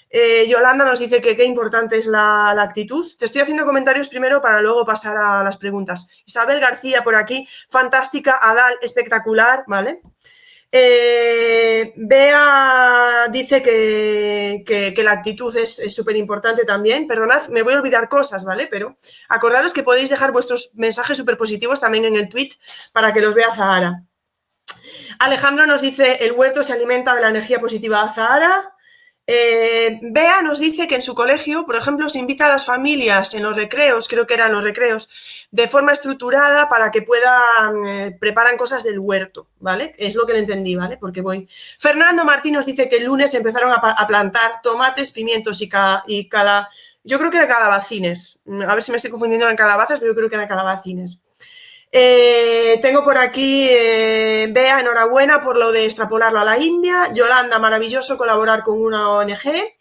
Eh, 0.10 0.48
Yolanda 0.48 0.86
nos 0.86 1.00
dice 1.00 1.20
que 1.20 1.36
qué 1.36 1.46
importante 1.46 1.98
es 1.98 2.08
la, 2.08 2.52
actitud. 2.52 3.06
Te 3.18 3.26
estoy 3.26 3.42
haciendo 3.42 3.66
comentarios 3.66 4.10
primero 4.10 4.42
para 4.42 4.62
luego 4.62 4.86
pasar 4.86 5.18
a 5.18 5.44
las 5.44 5.58
preguntas. 5.58 6.08
Isabel 6.26 6.60
García 6.60 7.04
por 7.04 7.16
aquí, 7.16 7.48
fantástica, 7.70 8.38
Adal, 8.42 8.78
espectacular, 8.82 9.64
¿vale? 9.68 10.02
Eh, 10.72 11.94
Bea 11.96 13.28
dice 13.32 13.62
que, 13.64 14.94
la 15.04 15.12
actitud 15.12 15.56
es 15.56 15.94
súper 15.94 16.16
importante 16.16 16.66
también. 16.66 17.08
Perdonad, 17.08 17.48
me 17.50 17.64
voy 17.64 17.74
a 17.74 17.78
olvidar 17.78 18.10
cosas, 18.10 18.44
¿vale? 18.44 18.68
Pero 18.68 18.98
acordaros 19.30 19.74
que 19.74 19.84
podéis 19.84 20.10
dejar 20.10 20.32
vuestros 20.32 20.72
mensajes 20.76 21.18
súper 21.18 21.38
positivos 21.38 21.80
también 21.80 22.06
en 22.06 22.16
el 22.16 22.30
tweet 22.30 22.50
para 22.94 23.14
que 23.14 23.22
los 23.22 23.36
vea 23.36 23.54
Zahara. 23.54 24.04
Alejandro 25.20 25.66
nos 25.66 25.82
dice, 25.82 26.26
el 26.26 26.34
huerto 26.34 26.64
se 26.64 26.74
alimenta 26.74 27.16
de 27.16 27.22
la 27.22 27.30
energía 27.30 27.60
positiva 27.60 28.06
de 28.06 28.14
Zahara. 28.14 28.74
Eh, 29.30 30.00
Bea 30.02 30.42
nos 30.42 30.58
dice 30.58 30.88
que 30.88 30.96
en 30.96 31.02
su 31.02 31.14
colegio, 31.14 31.66
por 31.66 31.76
ejemplo, 31.76 32.08
se 32.08 32.18
invita 32.18 32.46
a 32.46 32.50
las 32.50 32.66
familias 32.66 33.34
en 33.34 33.44
los 33.44 33.58
recreos, 33.58 34.08
creo 34.08 34.26
que 34.26 34.34
eran 34.34 34.54
los 34.54 34.64
recreos, 34.64 35.10
de 35.52 35.68
forma 35.68 35.92
estructurada 35.92 36.70
para 36.70 36.92
que 36.92 37.02
puedan, 37.02 37.86
eh, 37.86 38.18
preparan 38.18 38.56
cosas 38.56 38.86
del 38.86 39.00
huerto, 39.00 39.50
¿vale? 39.60 39.94
Es 39.98 40.16
lo 40.16 40.26
que 40.26 40.32
le 40.32 40.40
entendí, 40.40 40.78
¿vale? 40.78 40.96
Porque 40.96 41.20
voy. 41.20 41.50
Fernando 41.78 42.24
Martín 42.24 42.54
nos 42.54 42.66
dice 42.66 42.88
que 42.88 42.98
el 42.98 43.06
lunes 43.06 43.34
empezaron 43.34 43.74
a, 43.74 44.08
plantar 44.08 44.62
tomates, 44.64 45.12
pimientos 45.12 45.62
y, 45.62 45.70
y 46.08 46.30
cada, 46.30 46.70
yo 47.04 47.20
creo 47.20 47.30
que 47.30 47.38
eran 47.38 47.50
calabacines. 47.50 48.42
A 48.66 48.76
ver 48.76 48.84
si 48.84 48.92
me 48.92 48.96
estoy 48.96 49.12
confundiendo 49.12 49.50
en 49.50 49.58
calabazas, 49.58 50.00
pero 50.00 50.14
yo 50.14 50.16
creo 50.16 50.30
que 50.30 50.36
eran 50.36 50.48
calabacines. 50.48 51.22
Eh, 51.92 52.80
tengo 52.82 53.04
por 53.04 53.18
aquí, 53.18 53.68
eh, 53.70 54.48
Bea, 54.52 54.82
enhorabuena 54.82 55.42
por 55.42 55.58
lo 55.58 55.72
de 55.72 55.86
extrapolarlo 55.86 56.40
a 56.40 56.46
la 56.46 56.58
India. 56.58 57.12
Yolanda, 57.14 57.60
maravilloso 57.60 58.18
colaborar 58.18 58.64
con 58.64 58.82
una 58.82 59.10
ONG. 59.10 59.46
Eh, 59.46 59.74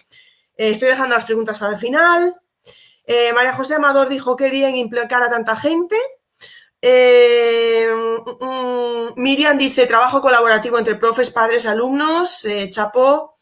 estoy 0.57 0.89
dejando 0.89 1.15
las 1.15 1.25
preguntas 1.25 1.59
para 1.59 1.73
el 1.73 1.79
final. 1.79 2.35
María 3.35 3.53
José 3.53 3.77
Amador 3.77 4.09
dijo 4.09 4.35
que 4.35 4.51
bien 4.51 4.75
implicar 4.75 5.23
a 5.23 5.31
tanta 5.31 5.55
gente. 5.57 5.97
Mm, 6.83 8.45
mm, 8.45 9.13
Miriam 9.17 9.57
dice 9.59 9.87
trabajo 9.87 10.21
colaborativo 10.21 10.79
entre 10.79 10.97
profes, 10.97 11.31
padres, 11.31 11.67
alumnos. 11.67 12.47
chapó. 12.71 13.37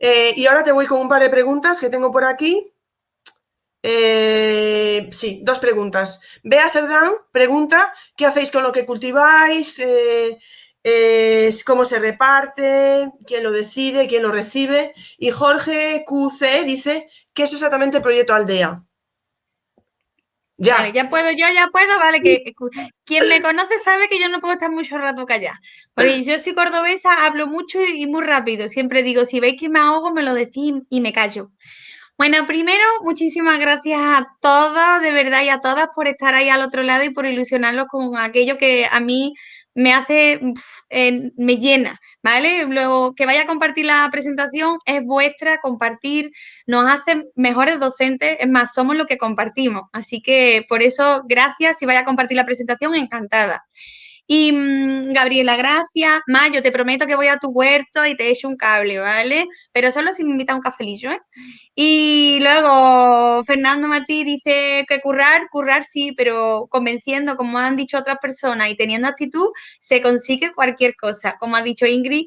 y 0.00 0.46
ahora 0.46 0.62
te 0.64 0.72
voy 0.72 0.86
con 0.86 1.00
un 1.00 1.08
par 1.08 1.22
de 1.22 1.30
preguntas 1.30 1.80
que 1.80 1.90
tengo 1.90 2.12
por 2.12 2.24
aquí. 2.24 2.72
Eh, 3.90 5.08
sí, 5.10 5.40
dos 5.44 5.60
preguntas. 5.60 6.20
Bea 6.42 6.68
Cerdán 6.68 7.10
pregunta, 7.32 7.94
¿qué 8.18 8.26
hacéis 8.26 8.50
con 8.50 8.62
lo 8.62 8.70
que 8.70 8.84
cultiváis? 8.84 9.78
Eh, 9.82 11.50
¿Cómo 11.64 11.86
se 11.86 11.98
reparte? 11.98 13.10
¿Quién 13.26 13.42
lo 13.42 13.50
decide? 13.50 14.06
¿Quién 14.06 14.24
lo 14.24 14.30
recibe? 14.30 14.92
Y 15.16 15.30
Jorge 15.30 16.04
QC 16.06 16.64
dice, 16.66 17.08
¿qué 17.32 17.44
es 17.44 17.52
exactamente 17.54 17.96
el 17.96 18.02
proyecto 18.02 18.34
Aldea? 18.34 18.78
Ya. 20.58 20.90
ya 20.92 21.08
puedo, 21.08 21.30
yo 21.30 21.46
ya 21.54 21.68
puedo, 21.72 21.98
vale, 21.98 22.20
que, 22.20 22.52
quien 23.04 23.28
me 23.28 23.40
conoce 23.40 23.78
sabe 23.78 24.08
que 24.08 24.18
yo 24.20 24.28
no 24.28 24.40
puedo 24.40 24.54
estar 24.54 24.70
mucho 24.70 24.98
rato 24.98 25.24
callada. 25.24 25.58
Porque 25.94 26.24
yo 26.24 26.38
soy 26.40 26.52
cordobesa, 26.52 27.24
hablo 27.24 27.46
mucho 27.46 27.80
y 27.80 28.06
muy 28.06 28.22
rápido. 28.22 28.68
Siempre 28.68 29.02
digo, 29.02 29.24
si 29.24 29.40
veis 29.40 29.58
que 29.58 29.70
me 29.70 29.78
ahogo, 29.78 30.12
me 30.12 30.22
lo 30.22 30.34
decís 30.34 30.74
y 30.90 31.00
me 31.00 31.12
callo. 31.12 31.52
Bueno, 32.18 32.48
primero, 32.48 32.82
muchísimas 33.02 33.60
gracias 33.60 34.00
a 34.00 34.26
todos, 34.40 35.00
de 35.02 35.12
verdad, 35.12 35.42
y 35.44 35.50
a 35.50 35.60
todas 35.60 35.88
por 35.94 36.08
estar 36.08 36.34
ahí 36.34 36.48
al 36.48 36.62
otro 36.62 36.82
lado 36.82 37.04
y 37.04 37.10
por 37.10 37.26
ilusionarlos 37.26 37.86
con 37.86 38.16
aquello 38.16 38.58
que 38.58 38.88
a 38.90 38.98
mí 38.98 39.34
me 39.72 39.94
hace, 39.94 40.40
me 40.90 41.56
llena, 41.58 42.00
¿vale? 42.20 42.64
Luego, 42.66 43.14
que 43.14 43.24
vaya 43.24 43.42
a 43.42 43.46
compartir 43.46 43.86
la 43.86 44.08
presentación 44.10 44.78
es 44.84 45.04
vuestra, 45.04 45.58
compartir 45.58 46.32
nos 46.66 46.90
hace 46.90 47.22
mejores 47.36 47.78
docentes, 47.78 48.36
es 48.40 48.48
más, 48.48 48.74
somos 48.74 48.96
lo 48.96 49.06
que 49.06 49.16
compartimos. 49.16 49.82
Así 49.92 50.20
que 50.20 50.66
por 50.68 50.82
eso, 50.82 51.22
gracias, 51.28 51.78
si 51.78 51.86
vaya 51.86 52.00
a 52.00 52.04
compartir 52.04 52.36
la 52.36 52.46
presentación, 52.46 52.96
encantada. 52.96 53.64
Y 54.30 54.52
mm, 54.52 55.12
Gabriela, 55.14 55.56
gracias. 55.56 56.20
Mayo, 56.26 56.62
te 56.62 56.70
prometo 56.70 57.06
que 57.06 57.16
voy 57.16 57.28
a 57.28 57.38
tu 57.38 57.48
huerto 57.48 58.04
y 58.04 58.14
te 58.14 58.30
echo 58.30 58.46
un 58.46 58.56
cable, 58.58 58.98
¿vale? 58.98 59.48
Pero 59.72 59.90
solo 59.90 60.12
si 60.12 60.22
me 60.22 60.32
invita 60.32 60.52
a 60.52 60.56
un 60.56 60.60
cafelillo, 60.60 61.10
¿eh? 61.12 61.20
Y 61.74 62.38
luego 62.42 63.42
Fernando 63.44 63.88
Martí 63.88 64.24
dice 64.24 64.84
que 64.86 65.00
currar, 65.00 65.48
currar 65.50 65.84
sí, 65.84 66.12
pero 66.12 66.66
convenciendo, 66.70 67.36
como 67.36 67.58
han 67.58 67.76
dicho 67.76 67.96
otras 67.98 68.18
personas, 68.20 68.68
y 68.68 68.76
teniendo 68.76 69.08
actitud, 69.08 69.48
se 69.80 70.02
consigue 70.02 70.52
cualquier 70.54 70.94
cosa. 70.96 71.36
Como 71.40 71.56
ha 71.56 71.62
dicho 71.62 71.86
Ingrid, 71.86 72.26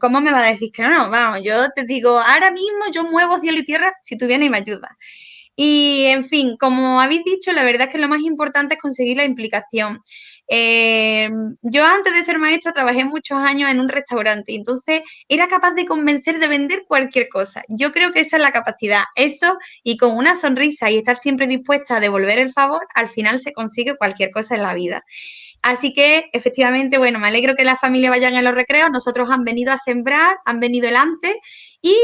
¿cómo 0.00 0.20
me 0.20 0.30
va 0.30 0.46
a 0.46 0.52
decir 0.52 0.70
que 0.72 0.82
no? 0.82 1.10
Vamos, 1.10 1.42
yo 1.42 1.70
te 1.74 1.84
digo, 1.84 2.20
ahora 2.20 2.52
mismo 2.52 2.84
yo 2.92 3.02
muevo 3.04 3.40
cielo 3.40 3.58
y 3.58 3.64
tierra 3.64 3.92
si 4.00 4.16
tú 4.16 4.26
vienes 4.28 4.46
y 4.46 4.50
me 4.50 4.58
ayudas. 4.58 4.92
Y, 5.56 6.06
en 6.06 6.24
fin, 6.24 6.56
como 6.56 7.00
habéis 7.02 7.22
dicho, 7.24 7.52
la 7.52 7.64
verdad 7.64 7.88
es 7.88 7.92
que 7.92 7.98
lo 7.98 8.08
más 8.08 8.22
importante 8.22 8.76
es 8.76 8.80
conseguir 8.80 9.18
la 9.18 9.24
implicación. 9.24 10.00
Eh, 10.52 11.30
yo 11.62 11.86
antes 11.86 12.12
de 12.12 12.24
ser 12.24 12.38
maestra 12.38 12.72
trabajé 12.72 13.04
muchos 13.04 13.38
años 13.38 13.70
en 13.70 13.78
un 13.78 13.88
restaurante, 13.88 14.52
entonces 14.52 15.02
era 15.28 15.46
capaz 15.46 15.72
de 15.72 15.86
convencer 15.86 16.40
de 16.40 16.48
vender 16.48 16.84
cualquier 16.88 17.28
cosa. 17.28 17.62
Yo 17.68 17.92
creo 17.92 18.10
que 18.10 18.20
esa 18.20 18.36
es 18.36 18.42
la 18.42 18.50
capacidad. 18.50 19.04
Eso 19.14 19.58
y 19.84 19.96
con 19.96 20.16
una 20.16 20.34
sonrisa 20.34 20.90
y 20.90 20.98
estar 20.98 21.16
siempre 21.16 21.46
dispuesta 21.46 21.96
a 21.96 22.00
devolver 22.00 22.40
el 22.40 22.52
favor, 22.52 22.84
al 22.96 23.08
final 23.08 23.38
se 23.38 23.52
consigue 23.52 23.96
cualquier 23.96 24.32
cosa 24.32 24.56
en 24.56 24.62
la 24.62 24.74
vida. 24.74 25.04
Así 25.62 25.92
que, 25.92 26.30
efectivamente, 26.32 26.98
bueno, 26.98 27.20
me 27.20 27.28
alegro 27.28 27.54
que 27.54 27.64
las 27.64 27.78
familias 27.78 28.10
vayan 28.10 28.34
a 28.34 28.42
los 28.42 28.54
recreos. 28.54 28.90
Nosotros 28.90 29.30
han 29.30 29.44
venido 29.44 29.72
a 29.72 29.78
sembrar, 29.78 30.38
han 30.44 30.58
venido 30.58 30.86
delante 30.86 31.38
y 31.80 31.96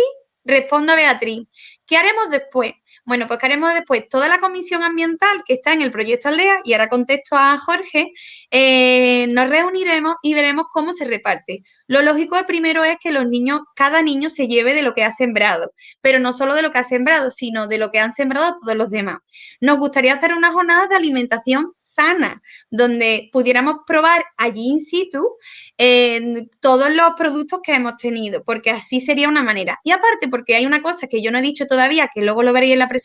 respondo 0.45 0.93
a 0.93 0.97
Beatriz. 0.97 1.49
¿Qué 1.87 1.97
haremos 1.97 2.31
después? 2.31 2.75
Bueno, 3.07 3.29
pues 3.29 3.39
haremos 3.45 3.73
después 3.73 4.09
toda 4.09 4.27
la 4.27 4.41
comisión 4.41 4.83
ambiental 4.83 5.45
que 5.47 5.55
está 5.55 5.73
en 5.73 5.81
el 5.81 5.93
proyecto 5.93 6.29
Aldea, 6.29 6.61
y 6.65 6.73
ahora 6.73 6.89
contesto 6.89 7.37
a 7.37 7.57
Jorge, 7.57 8.11
eh, 8.51 9.29
nos 9.29 9.49
reuniremos 9.49 10.17
y 10.23 10.35
veremos 10.35 10.67
cómo 10.73 10.93
se 10.93 11.05
reparte. 11.05 11.63
Lo 11.87 12.03
lógico 12.03 12.37
primero 12.49 12.83
es 12.83 12.97
que 13.01 13.13
los 13.13 13.29
niños, 13.29 13.61
cada 13.77 14.03
niño 14.03 14.29
se 14.29 14.49
lleve 14.49 14.75
de 14.75 14.83
lo 14.83 14.93
que 14.93 15.05
ha 15.05 15.13
sembrado, 15.13 15.73
pero 16.01 16.19
no 16.19 16.33
solo 16.33 16.55
de 16.55 16.63
lo 16.63 16.73
que 16.73 16.81
ha 16.81 16.85
sembrado, 16.85 17.31
sino 17.31 17.69
de 17.69 17.79
lo 17.79 17.93
que 17.93 18.01
han 18.01 18.13
sembrado 18.13 18.57
todos 18.61 18.77
los 18.77 18.91
demás. 18.91 19.19
Nos 19.61 19.79
gustaría 19.79 20.15
hacer 20.15 20.35
una 20.35 20.51
jornada 20.51 20.89
de 20.89 20.97
alimentación 20.97 21.75
sana, 21.77 22.43
donde 22.71 23.31
pudiéramos 23.33 23.77
probar 23.87 24.25
allí 24.37 24.69
in 24.69 24.81
situ 24.81 25.37
eh, 25.79 26.49
todos 26.59 26.93
los 26.93 27.11
productos 27.17 27.61
que 27.63 27.75
hemos 27.75 27.99
tenido, 27.99 28.43
porque 28.43 28.71
así 28.71 29.01
sería 29.01 29.29
una 29.29 29.45
manera. 29.45 29.79
Y 29.85 29.93
aparte, 29.93 30.27
porque 30.27 30.57
hay 30.57 30.67
una 30.67 30.83
cosa 30.83 31.07
que 31.07 31.23
yo 31.23 31.31
no 31.31 31.39
he 31.39 31.43
dicho 31.43 31.67
todavía, 31.67 32.11
que 32.13 32.23
luego 32.23 32.43
lo 32.43 32.53
veréis 32.53 32.73
en 32.73 32.81
la 32.81 32.89
presentación 32.89 32.96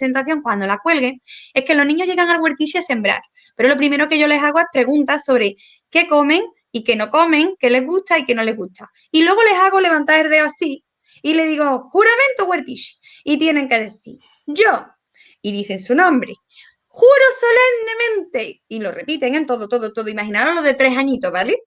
cuando 0.44 0.68
la 0.68 0.78
cuelgue, 0.78 1.22
es 1.54 1.66
que 1.66 1.76
los 1.76 1.86
niños 1.86 2.08
llegan 2.08 2.30
al 2.30 2.42
huertillo 2.42 2.80
a 2.80 2.84
sembrar, 2.84 3.22
pero 3.56 3.70
lo 3.70 3.78
primero 3.78 4.08
que 4.08 4.18
yo 4.18 4.28
les 4.28 4.42
hago 4.42 4.60
es 4.60 4.66
preguntas 4.72 5.24
sobre 5.26 5.56
qué 5.90 6.08
comen 6.08 6.42
y 6.72 6.84
qué 6.84 6.96
no 6.96 7.10
comen, 7.10 7.56
qué 7.60 7.70
les 7.70 7.86
gusta 7.86 8.18
y 8.18 8.26
qué 8.26 8.36
no 8.36 8.44
les 8.44 8.56
gusta. 8.56 8.90
Y 9.12 9.24
luego 9.24 9.44
les 9.44 9.54
hago 9.54 9.80
levantar 9.80 10.26
el 10.26 10.32
dedo 10.32 10.46
así 10.46 10.84
y 11.22 11.34
le 11.34 11.46
digo, 11.46 11.90
juramento 11.92 12.46
huertillo. 12.46 12.96
Y 13.24 13.38
tienen 13.38 13.68
que 13.68 13.80
decir, 13.80 14.18
yo, 14.48 14.88
y 15.42 15.52
dicen 15.52 15.80
su 15.80 15.96
nombre, 15.96 16.34
juro 16.88 17.26
solemnemente, 17.40 18.64
y 18.68 18.80
lo 18.80 18.92
repiten 18.92 19.36
en 19.36 19.46
todo, 19.46 19.68
todo, 19.68 19.94
todo, 19.94 20.10
imaginaros 20.10 20.56
lo 20.56 20.62
de 20.62 20.74
tres 20.74 20.98
añitos, 20.98 21.32
¿vale? 21.32 21.58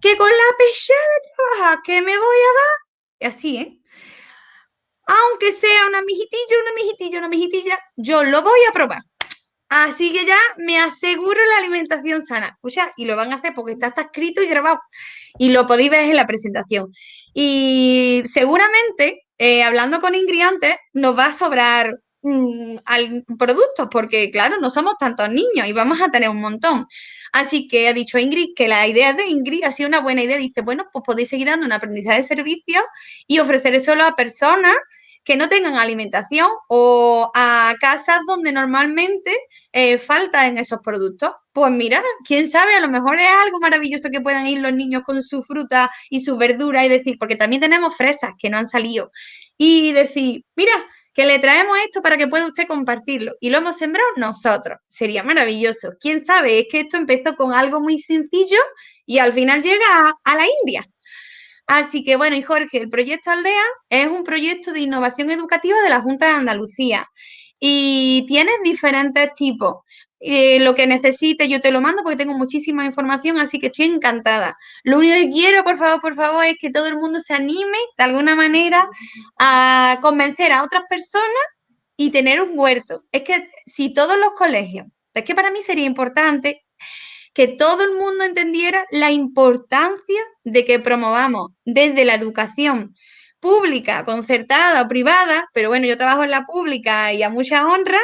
Que 0.00 0.16
con 0.16 0.28
la 0.28 0.56
pesada 0.58 1.82
que 1.84 2.02
me 2.02 2.16
voy 2.16 2.36
a 2.36 3.26
dar, 3.26 3.32
así, 3.32 3.56
¿eh? 3.56 3.78
Aunque 5.06 5.52
sea 5.52 5.86
una 5.88 6.02
mijitilla, 6.02 6.56
una 6.62 6.74
mijitilla, 6.74 7.18
una 7.18 7.28
mijitilla, 7.28 7.78
yo 7.96 8.24
lo 8.24 8.42
voy 8.42 8.60
a 8.68 8.72
probar. 8.72 9.02
Así 9.68 10.12
que 10.12 10.24
ya 10.24 10.38
me 10.58 10.78
aseguro 10.78 11.40
la 11.48 11.58
alimentación 11.58 12.24
sana. 12.24 12.48
Escucha, 12.48 12.92
y 12.96 13.06
lo 13.06 13.16
van 13.16 13.32
a 13.32 13.36
hacer 13.36 13.54
porque 13.54 13.72
está, 13.72 13.88
escrito 14.00 14.42
y 14.42 14.46
grabado. 14.46 14.78
Y 15.38 15.50
lo 15.50 15.66
podéis 15.66 15.90
ver 15.90 16.00
en 16.04 16.16
la 16.16 16.26
presentación. 16.26 16.92
Y 17.32 18.22
seguramente, 18.26 19.22
eh, 19.38 19.64
hablando 19.64 20.00
con 20.00 20.14
Ingrid 20.14 20.42
antes, 20.42 20.76
nos 20.92 21.18
va 21.18 21.26
a 21.26 21.32
sobrar 21.32 21.98
mm, 22.22 22.76
al 22.84 23.24
productos, 23.36 23.88
porque 23.90 24.30
claro, 24.30 24.58
no 24.60 24.70
somos 24.70 24.94
tantos 24.98 25.28
niños 25.30 25.66
y 25.66 25.72
vamos 25.72 26.00
a 26.00 26.10
tener 26.10 26.28
un 26.28 26.40
montón. 26.40 26.86
Así 27.34 27.66
que 27.66 27.88
ha 27.88 27.92
dicho 27.92 28.16
Ingrid 28.16 28.54
que 28.54 28.68
la 28.68 28.86
idea 28.86 29.12
de 29.12 29.26
Ingrid 29.26 29.64
ha 29.64 29.72
sido 29.72 29.88
una 29.88 29.98
buena 30.00 30.22
idea. 30.22 30.38
Dice, 30.38 30.60
bueno, 30.60 30.86
pues 30.92 31.02
podéis 31.04 31.30
seguir 31.30 31.48
dando 31.48 31.66
un 31.66 31.72
aprendizaje 31.72 32.18
de 32.18 32.28
servicios 32.28 32.84
y 33.26 33.40
ofrecer 33.40 33.80
solo 33.80 34.04
a 34.04 34.14
personas 34.14 34.76
que 35.24 35.36
no 35.36 35.48
tengan 35.48 35.74
alimentación 35.74 36.48
o 36.68 37.32
a 37.34 37.74
casas 37.80 38.20
donde 38.28 38.52
normalmente 38.52 39.36
eh, 39.72 39.98
faltan 39.98 40.58
esos 40.58 40.78
productos. 40.78 41.32
Pues 41.52 41.72
mira, 41.72 42.04
quién 42.24 42.48
sabe, 42.48 42.76
a 42.76 42.80
lo 42.80 42.88
mejor 42.88 43.18
es 43.18 43.26
algo 43.44 43.58
maravilloso 43.58 44.10
que 44.12 44.20
puedan 44.20 44.46
ir 44.46 44.60
los 44.60 44.72
niños 44.72 45.02
con 45.04 45.20
su 45.20 45.42
fruta 45.42 45.90
y 46.10 46.20
su 46.20 46.36
verdura 46.36 46.86
y 46.86 46.88
decir, 46.88 47.16
porque 47.18 47.34
también 47.34 47.62
tenemos 47.62 47.96
fresas 47.96 48.30
que 48.38 48.48
no 48.48 48.58
han 48.58 48.68
salido, 48.68 49.10
y 49.58 49.92
decir, 49.92 50.44
mira, 50.54 50.72
que 51.14 51.24
le 51.24 51.38
traemos 51.38 51.78
esto 51.84 52.02
para 52.02 52.16
que 52.16 52.26
pueda 52.26 52.46
usted 52.46 52.66
compartirlo. 52.66 53.34
Y 53.40 53.50
lo 53.50 53.58
hemos 53.58 53.76
sembrado 53.76 54.08
nosotros. 54.16 54.78
Sería 54.88 55.22
maravilloso. 55.22 55.92
¿Quién 56.00 56.22
sabe? 56.24 56.58
Es 56.58 56.66
que 56.70 56.80
esto 56.80 56.96
empezó 56.96 57.36
con 57.36 57.52
algo 57.54 57.80
muy 57.80 58.00
sencillo 58.00 58.58
y 59.06 59.18
al 59.18 59.32
final 59.32 59.62
llega 59.62 60.14
a, 60.24 60.34
la 60.34 60.44
India. 60.62 60.86
Así 61.66 62.04
que 62.04 62.16
bueno, 62.16 62.36
y 62.36 62.42
Jorge, 62.42 62.78
el 62.78 62.90
proyecto 62.90 63.30
Aldea 63.30 63.64
es 63.88 64.08
un 64.08 64.24
proyecto 64.24 64.72
de 64.72 64.80
innovación 64.80 65.30
educativa 65.30 65.80
de 65.82 65.88
la 65.88 66.02
Junta 66.02 66.26
de 66.26 66.32
Andalucía 66.32 67.08
y 67.58 68.24
tiene 68.26 68.50
diferentes 68.62 69.32
tipos. 69.34 69.76
Eh, 70.26 70.58
lo 70.60 70.74
que 70.74 70.86
necesite 70.86 71.48
yo 71.50 71.60
te 71.60 71.70
lo 71.70 71.82
mando 71.82 72.02
porque 72.02 72.16
tengo 72.16 72.32
muchísima 72.32 72.86
información, 72.86 73.38
así 73.38 73.58
que 73.58 73.66
estoy 73.66 73.84
encantada. 73.84 74.56
Lo 74.82 74.96
único 74.96 75.14
que 75.16 75.30
quiero, 75.30 75.64
por 75.64 75.76
favor, 75.76 76.00
por 76.00 76.14
favor, 76.14 76.46
es 76.46 76.56
que 76.58 76.70
todo 76.70 76.86
el 76.86 76.96
mundo 76.96 77.20
se 77.20 77.34
anime 77.34 77.76
de 77.98 78.04
alguna 78.04 78.34
manera 78.34 78.88
a 79.38 79.98
convencer 80.00 80.50
a 80.50 80.62
otras 80.62 80.84
personas 80.88 81.44
y 81.98 82.10
tener 82.10 82.40
un 82.40 82.58
huerto. 82.58 83.04
Es 83.12 83.22
que 83.22 83.46
si 83.66 83.92
todos 83.92 84.16
los 84.18 84.30
colegios, 84.30 84.86
es 85.12 85.24
que 85.24 85.34
para 85.34 85.50
mí 85.50 85.60
sería 85.60 85.84
importante 85.84 86.64
que 87.34 87.46
todo 87.48 87.84
el 87.84 87.92
mundo 87.92 88.24
entendiera 88.24 88.86
la 88.90 89.10
importancia 89.10 90.22
de 90.42 90.64
que 90.64 90.78
promovamos 90.78 91.50
desde 91.66 92.06
la 92.06 92.14
educación 92.14 92.94
pública, 93.40 94.06
concertada 94.06 94.88
privada, 94.88 95.50
pero 95.52 95.68
bueno, 95.68 95.86
yo 95.86 95.98
trabajo 95.98 96.24
en 96.24 96.30
la 96.30 96.46
pública 96.46 97.12
y 97.12 97.22
a 97.22 97.28
mucha 97.28 97.66
honra, 97.66 98.00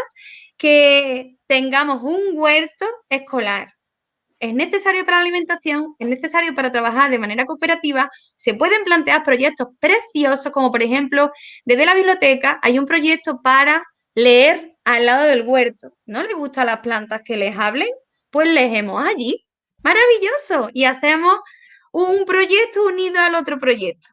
que 0.60 1.38
tengamos 1.46 2.02
un 2.02 2.20
huerto 2.34 2.84
escolar. 3.08 3.72
Es 4.38 4.52
necesario 4.52 5.06
para 5.06 5.16
la 5.16 5.22
alimentación, 5.22 5.94
es 5.98 6.06
necesario 6.06 6.54
para 6.54 6.70
trabajar 6.70 7.10
de 7.10 7.18
manera 7.18 7.46
cooperativa. 7.46 8.10
Se 8.36 8.52
pueden 8.52 8.84
plantear 8.84 9.22
proyectos 9.22 9.68
preciosos, 9.78 10.52
como 10.52 10.70
por 10.70 10.82
ejemplo, 10.82 11.32
desde 11.64 11.86
la 11.86 11.94
biblioteca 11.94 12.60
hay 12.62 12.78
un 12.78 12.84
proyecto 12.84 13.40
para 13.42 13.82
leer 14.14 14.76
al 14.84 15.06
lado 15.06 15.24
del 15.28 15.46
huerto. 15.46 15.94
¿No 16.04 16.22
les 16.22 16.34
gustan 16.34 16.66
las 16.66 16.80
plantas 16.80 17.22
que 17.24 17.38
les 17.38 17.56
hablen? 17.56 17.88
Pues 18.28 18.46
leemos 18.46 19.02
allí. 19.02 19.46
Maravilloso. 19.82 20.68
Y 20.74 20.84
hacemos 20.84 21.38
un 21.90 22.26
proyecto 22.26 22.84
unido 22.84 23.18
al 23.18 23.34
otro 23.34 23.58
proyecto. 23.58 24.08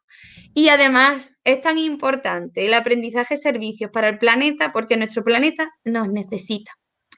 Y 0.58 0.70
además 0.70 1.40
es 1.44 1.62
tan 1.62 1.78
importante 1.78 2.66
el 2.66 2.74
aprendizaje 2.74 3.36
de 3.36 3.42
servicios 3.42 3.92
para 3.92 4.10
el 4.10 4.18
planeta 4.18 4.74
porque 4.74 4.98
nuestro 4.98 5.24
planeta 5.24 5.70
nos 5.84 6.10
necesita. 6.10 6.72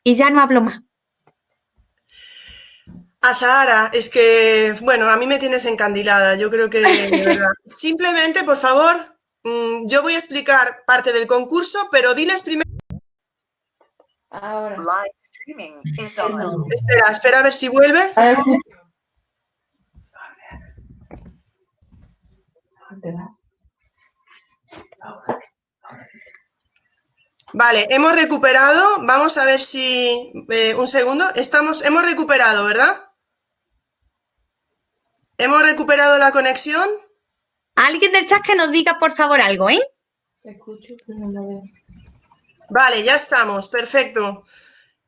Y 0.04 0.15
ya 0.15 0.30
no 0.30 0.41
hablo 0.41 0.60
más. 0.60 0.82
Azahara, 3.21 3.91
es 3.93 4.10
que, 4.10 4.75
bueno, 4.82 5.10
a 5.10 5.15
mí 5.15 5.25
me 5.25 5.39
tienes 5.39 5.63
encandilada, 5.63 6.36
yo 6.36 6.49
creo 6.49 6.69
que, 6.69 6.82
Simplemente, 7.65 8.43
por 8.43 8.58
favor, 8.58 9.15
mm, 9.45 9.88
yo 9.88 10.02
voy 10.02 10.15
a 10.15 10.17
explicar 10.17 10.84
parte 10.86 11.13
del 11.13 11.25
concurso, 11.25 11.88
pero 11.93 12.13
diles 12.15 12.41
primero... 12.41 12.69
Ahora. 14.32 14.75
Live 14.75 15.15
streaming 15.15 15.82
Espera, 15.97 17.10
espera 17.10 17.39
a 17.39 17.43
ver 17.43 17.54
si 17.54 17.69
vuelve. 17.69 18.12
Vale, 27.54 27.88
hemos 27.89 28.13
recuperado. 28.13 28.84
Vamos 29.06 29.38
a 29.38 29.45
ver 29.45 29.62
si... 29.62 30.32
Eh, 30.49 30.75
un 30.75 30.88
segundo. 30.88 31.25
Estamos, 31.36 31.84
hemos 31.84 32.04
recuperado, 32.04 32.65
¿verdad? 32.65 33.12
¿Hemos 35.38 35.62
recuperado 35.62 36.17
la 36.17 36.32
conexión? 36.32 36.88
Alguien 37.75 38.12
del 38.12 38.28
chat 38.28 38.43
que 38.43 38.56
nos 38.56 38.71
diga, 38.71 38.99
por 38.99 39.15
favor, 39.15 39.39
algo, 39.39 39.69
¿eh? 39.69 39.82
Vale, 42.69 43.04
ya 43.04 43.15
estamos. 43.15 43.67
Perfecto. 43.67 44.43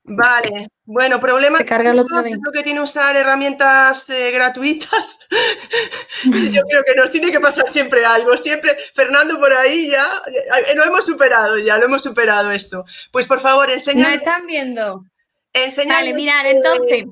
Vale, 0.03 0.67
bueno, 0.83 1.19
problema 1.19 1.59
lo 1.59 2.51
que 2.51 2.63
tiene 2.63 2.81
usar 2.81 3.15
herramientas 3.15 4.09
eh, 4.09 4.31
gratuitas. 4.31 5.19
Yo 6.51 6.63
creo 6.63 6.83
que 6.83 6.95
nos 6.95 7.11
tiene 7.11 7.31
que 7.31 7.39
pasar 7.39 7.69
siempre 7.69 8.03
algo, 8.03 8.35
siempre, 8.35 8.75
Fernando 8.95 9.39
por 9.39 9.53
ahí 9.53 9.89
ya, 9.89 10.09
eh, 10.27 10.75
lo 10.75 10.83
hemos 10.83 11.05
superado 11.05 11.57
ya, 11.59 11.77
lo 11.77 11.85
hemos 11.85 12.01
superado 12.01 12.51
esto. 12.51 12.83
Pues 13.11 13.27
por 13.27 13.39
favor, 13.39 13.69
enseña. 13.69 14.09
¿Me 14.09 14.15
están 14.15 14.47
viendo? 14.47 15.05
Vale, 15.87 16.13
mirar, 16.13 16.47
entonces, 16.47 17.05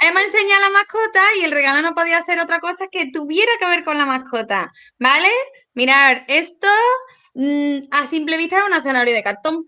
hemos 0.00 0.22
enseñado 0.24 0.60
la 0.60 0.70
mascota 0.70 1.20
y 1.40 1.44
el 1.44 1.52
regalo 1.52 1.82
no 1.82 1.94
podía 1.94 2.22
ser 2.22 2.40
otra 2.40 2.58
cosa 2.58 2.86
que 2.88 3.10
tuviera 3.10 3.50
que 3.60 3.66
ver 3.66 3.84
con 3.84 3.96
la 3.96 4.04
mascota, 4.04 4.72
¿vale? 4.98 5.30
Mirar, 5.74 6.24
esto 6.28 6.68
mm, 7.34 7.78
a 7.92 8.06
simple 8.08 8.36
vista 8.36 8.58
es 8.58 8.64
una 8.66 8.82
zanahoria 8.82 9.14
de 9.14 9.22
cartón, 9.22 9.64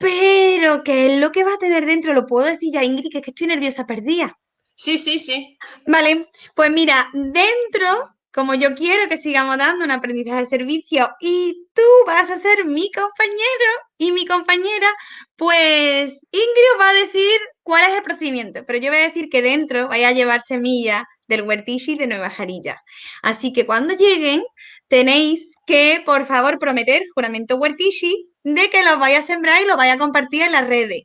pero 0.00 0.82
¿qué 0.82 1.12
es 1.14 1.20
lo 1.20 1.30
que 1.30 1.44
va 1.44 1.54
a 1.54 1.58
tener 1.58 1.84
dentro? 1.84 2.14
Lo 2.14 2.26
puedo 2.26 2.46
decir 2.46 2.72
ya, 2.72 2.82
Ingrid, 2.82 3.10
que 3.12 3.18
es 3.18 3.24
que 3.24 3.32
estoy 3.32 3.48
nerviosa 3.48 3.86
perdida. 3.86 4.34
Sí, 4.74 4.96
sí, 4.96 5.18
sí. 5.18 5.58
Vale, 5.86 6.26
pues 6.54 6.70
mira, 6.70 7.10
dentro, 7.12 8.08
como 8.32 8.54
yo 8.54 8.74
quiero 8.74 9.10
que 9.10 9.18
sigamos 9.18 9.58
dando 9.58 9.84
un 9.84 9.90
aprendizaje 9.90 10.40
de 10.40 10.46
servicio 10.46 11.10
y 11.20 11.66
tú 11.74 11.82
vas 12.06 12.30
a 12.30 12.38
ser 12.38 12.64
mi 12.64 12.90
compañero 12.90 13.72
y 13.98 14.12
mi 14.12 14.24
compañera, 14.24 14.88
pues 15.36 16.18
Ingrid 16.32 16.80
va 16.80 16.88
a 16.88 16.94
decir 16.94 17.38
cuál 17.62 17.90
es 17.90 17.96
el 17.98 18.02
procedimiento, 18.02 18.64
pero 18.66 18.78
yo 18.78 18.90
voy 18.90 19.00
a 19.00 19.08
decir 19.08 19.28
que 19.28 19.42
dentro 19.42 19.88
vaya 19.88 20.08
a 20.08 20.12
llevar 20.12 20.40
semillas 20.40 21.02
del 21.28 21.42
huertishi 21.42 21.96
de 21.96 22.06
Nueva 22.06 22.30
Jarilla. 22.30 22.80
Así 23.20 23.52
que 23.52 23.66
cuando 23.66 23.94
lleguen, 23.94 24.42
tenéis 24.88 25.56
que, 25.66 26.02
por 26.06 26.24
favor, 26.24 26.58
prometer 26.58 27.02
juramento 27.14 27.56
huertishi 27.56 28.29
de 28.44 28.70
que 28.70 28.82
los 28.82 28.98
vaya 28.98 29.20
a 29.20 29.22
sembrar 29.22 29.62
y 29.62 29.66
los 29.66 29.76
vaya 29.76 29.94
a 29.94 29.98
compartir 29.98 30.42
en 30.42 30.52
las 30.52 30.66
redes. 30.66 31.04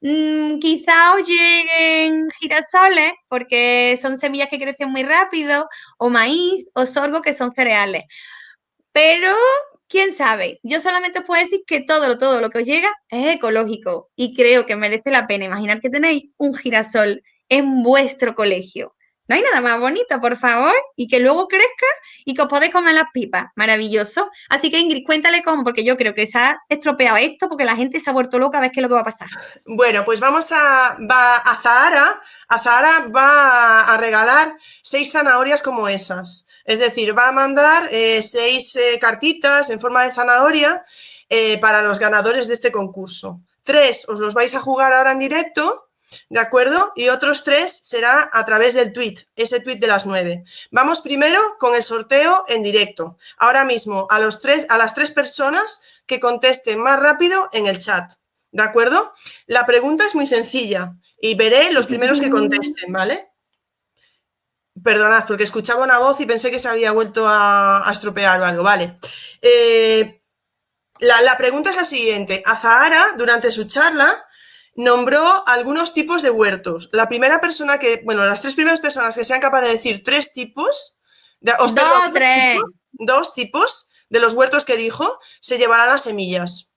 Mm, 0.00 0.58
quizá 0.58 1.14
os 1.14 1.26
lleguen 1.26 2.30
girasoles, 2.38 3.12
porque 3.28 3.98
son 4.00 4.18
semillas 4.18 4.48
que 4.48 4.58
crecen 4.58 4.90
muy 4.90 5.02
rápido, 5.02 5.68
o 5.98 6.10
maíz, 6.10 6.66
o 6.74 6.86
sorgo, 6.86 7.22
que 7.22 7.32
son 7.32 7.52
cereales. 7.54 8.04
Pero, 8.92 9.34
quién 9.88 10.14
sabe, 10.14 10.60
yo 10.62 10.80
solamente 10.80 11.20
os 11.20 11.24
puedo 11.24 11.42
decir 11.42 11.60
que 11.66 11.80
todo, 11.80 12.18
todo 12.18 12.40
lo 12.40 12.50
que 12.50 12.58
os 12.60 12.66
llega 12.66 12.90
es 13.10 13.36
ecológico 13.36 14.10
y 14.16 14.34
creo 14.34 14.66
que 14.66 14.76
merece 14.76 15.10
la 15.10 15.26
pena 15.26 15.44
imaginar 15.46 15.80
que 15.80 15.90
tenéis 15.90 16.30
un 16.38 16.54
girasol 16.54 17.22
en 17.48 17.82
vuestro 17.82 18.34
colegio. 18.34 18.95
No 19.28 19.34
hay 19.34 19.42
nada 19.42 19.60
más 19.60 19.80
bonito, 19.80 20.20
por 20.20 20.36
favor, 20.36 20.74
y 20.94 21.08
que 21.08 21.18
luego 21.18 21.48
crezca 21.48 21.86
y 22.24 22.34
que 22.34 22.42
os 22.42 22.48
podéis 22.48 22.72
comer 22.72 22.94
las 22.94 23.10
pipas. 23.12 23.46
Maravilloso. 23.56 24.30
Así 24.48 24.70
que 24.70 24.78
Ingrid, 24.78 25.04
cuéntale 25.04 25.42
cómo, 25.42 25.64
porque 25.64 25.84
yo 25.84 25.96
creo 25.96 26.14
que 26.14 26.26
se 26.26 26.38
ha 26.38 26.58
estropeado 26.68 27.16
esto, 27.16 27.48
porque 27.48 27.64
la 27.64 27.76
gente 27.76 28.00
se 28.00 28.10
ha 28.10 28.12
vuelto 28.12 28.38
loca 28.38 28.58
a 28.58 28.60
ver 28.60 28.70
qué 28.70 28.80
es 28.80 28.82
lo 28.82 28.88
que 28.88 28.94
va 28.94 29.00
a 29.00 29.04
pasar. 29.04 29.28
Bueno, 29.66 30.04
pues 30.04 30.20
vamos 30.20 30.52
a, 30.52 30.96
va 31.10 31.36
a 31.36 31.56
Zahara. 31.56 32.20
A 32.48 32.58
Zahara 32.58 33.08
va 33.14 33.80
a 33.80 33.96
regalar 33.96 34.56
seis 34.82 35.10
zanahorias 35.10 35.62
como 35.62 35.88
esas. 35.88 36.46
Es 36.64 36.78
decir, 36.78 37.16
va 37.16 37.28
a 37.28 37.32
mandar 37.32 37.88
eh, 37.92 38.22
seis 38.22 38.74
eh, 38.76 38.98
cartitas 39.00 39.70
en 39.70 39.80
forma 39.80 40.04
de 40.04 40.12
zanahoria 40.12 40.84
eh, 41.28 41.58
para 41.58 41.82
los 41.82 41.98
ganadores 41.98 42.48
de 42.48 42.54
este 42.54 42.72
concurso. 42.72 43.40
Tres 43.62 44.08
os 44.08 44.20
los 44.20 44.34
vais 44.34 44.54
a 44.54 44.60
jugar 44.60 44.92
ahora 44.92 45.12
en 45.12 45.18
directo 45.18 45.85
¿De 46.28 46.40
acuerdo? 46.40 46.92
Y 46.94 47.08
otros 47.08 47.44
tres 47.44 47.72
será 47.72 48.30
a 48.32 48.44
través 48.46 48.74
del 48.74 48.92
tweet, 48.92 49.26
ese 49.34 49.60
tweet 49.60 49.76
de 49.76 49.86
las 49.86 50.06
nueve. 50.06 50.44
Vamos 50.70 51.00
primero 51.00 51.40
con 51.58 51.74
el 51.74 51.82
sorteo 51.82 52.44
en 52.48 52.62
directo. 52.62 53.18
Ahora 53.38 53.64
mismo 53.64 54.06
a, 54.10 54.18
los 54.18 54.40
tres, 54.40 54.66
a 54.68 54.78
las 54.78 54.94
tres 54.94 55.10
personas 55.10 55.82
que 56.06 56.20
contesten 56.20 56.80
más 56.80 56.98
rápido 57.00 57.48
en 57.52 57.66
el 57.66 57.78
chat. 57.78 58.12
¿De 58.52 58.62
acuerdo? 58.62 59.12
La 59.46 59.66
pregunta 59.66 60.06
es 60.06 60.14
muy 60.14 60.26
sencilla 60.26 60.94
y 61.20 61.34
veré 61.34 61.72
los 61.72 61.86
primeros 61.86 62.20
que 62.20 62.30
contesten, 62.30 62.92
¿vale? 62.92 63.28
Perdonad, 64.82 65.26
porque 65.26 65.42
escuchaba 65.42 65.84
una 65.84 65.98
voz 65.98 66.20
y 66.20 66.26
pensé 66.26 66.50
que 66.50 66.58
se 66.58 66.68
había 66.68 66.92
vuelto 66.92 67.26
a, 67.28 67.86
estropear 67.90 68.40
o 68.40 68.44
algo. 68.44 68.62
Vale. 68.62 68.98
Eh, 69.42 70.22
la, 71.00 71.20
la 71.22 71.36
pregunta 71.36 71.70
es 71.70 71.76
la 71.76 71.84
siguiente. 71.84 72.42
Azahara, 72.46 73.04
durante 73.16 73.50
su 73.50 73.66
charla, 73.66 74.25
nombró 74.76 75.46
algunos 75.48 75.94
tipos 75.94 76.22
de 76.22 76.30
huertos. 76.30 76.88
La 76.92 77.08
primera 77.08 77.40
persona 77.40 77.78
que, 77.78 78.02
bueno, 78.04 78.24
las 78.24 78.42
tres 78.42 78.54
primeras 78.54 78.80
personas 78.80 79.16
que 79.16 79.24
sean 79.24 79.40
capaces 79.40 79.68
de 79.68 79.76
decir 79.76 80.02
tres 80.04 80.32
tipos, 80.32 81.02
de, 81.40 81.52
dos, 81.58 81.74
tres. 82.12 82.60
dos 82.92 83.34
tipos 83.34 83.90
de 84.08 84.20
los 84.20 84.34
huertos 84.34 84.64
que 84.64 84.76
dijo, 84.76 85.18
se 85.40 85.58
llevarán 85.58 85.88
las 85.88 86.02
semillas. 86.02 86.74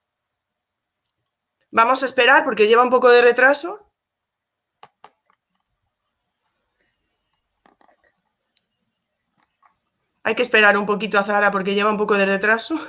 Vamos 1.72 2.02
a 2.02 2.06
esperar 2.06 2.44
porque 2.44 2.68
lleva 2.68 2.84
un 2.84 2.90
poco 2.90 3.10
de 3.10 3.22
retraso. 3.22 3.86
Hay 10.24 10.36
que 10.36 10.42
esperar 10.42 10.78
un 10.78 10.86
poquito 10.86 11.18
a 11.18 11.24
Zara 11.24 11.52
porque 11.52 11.74
lleva 11.74 11.92
un 11.92 11.98
poco 11.98 12.16
de 12.16 12.26
retraso. 12.26 12.80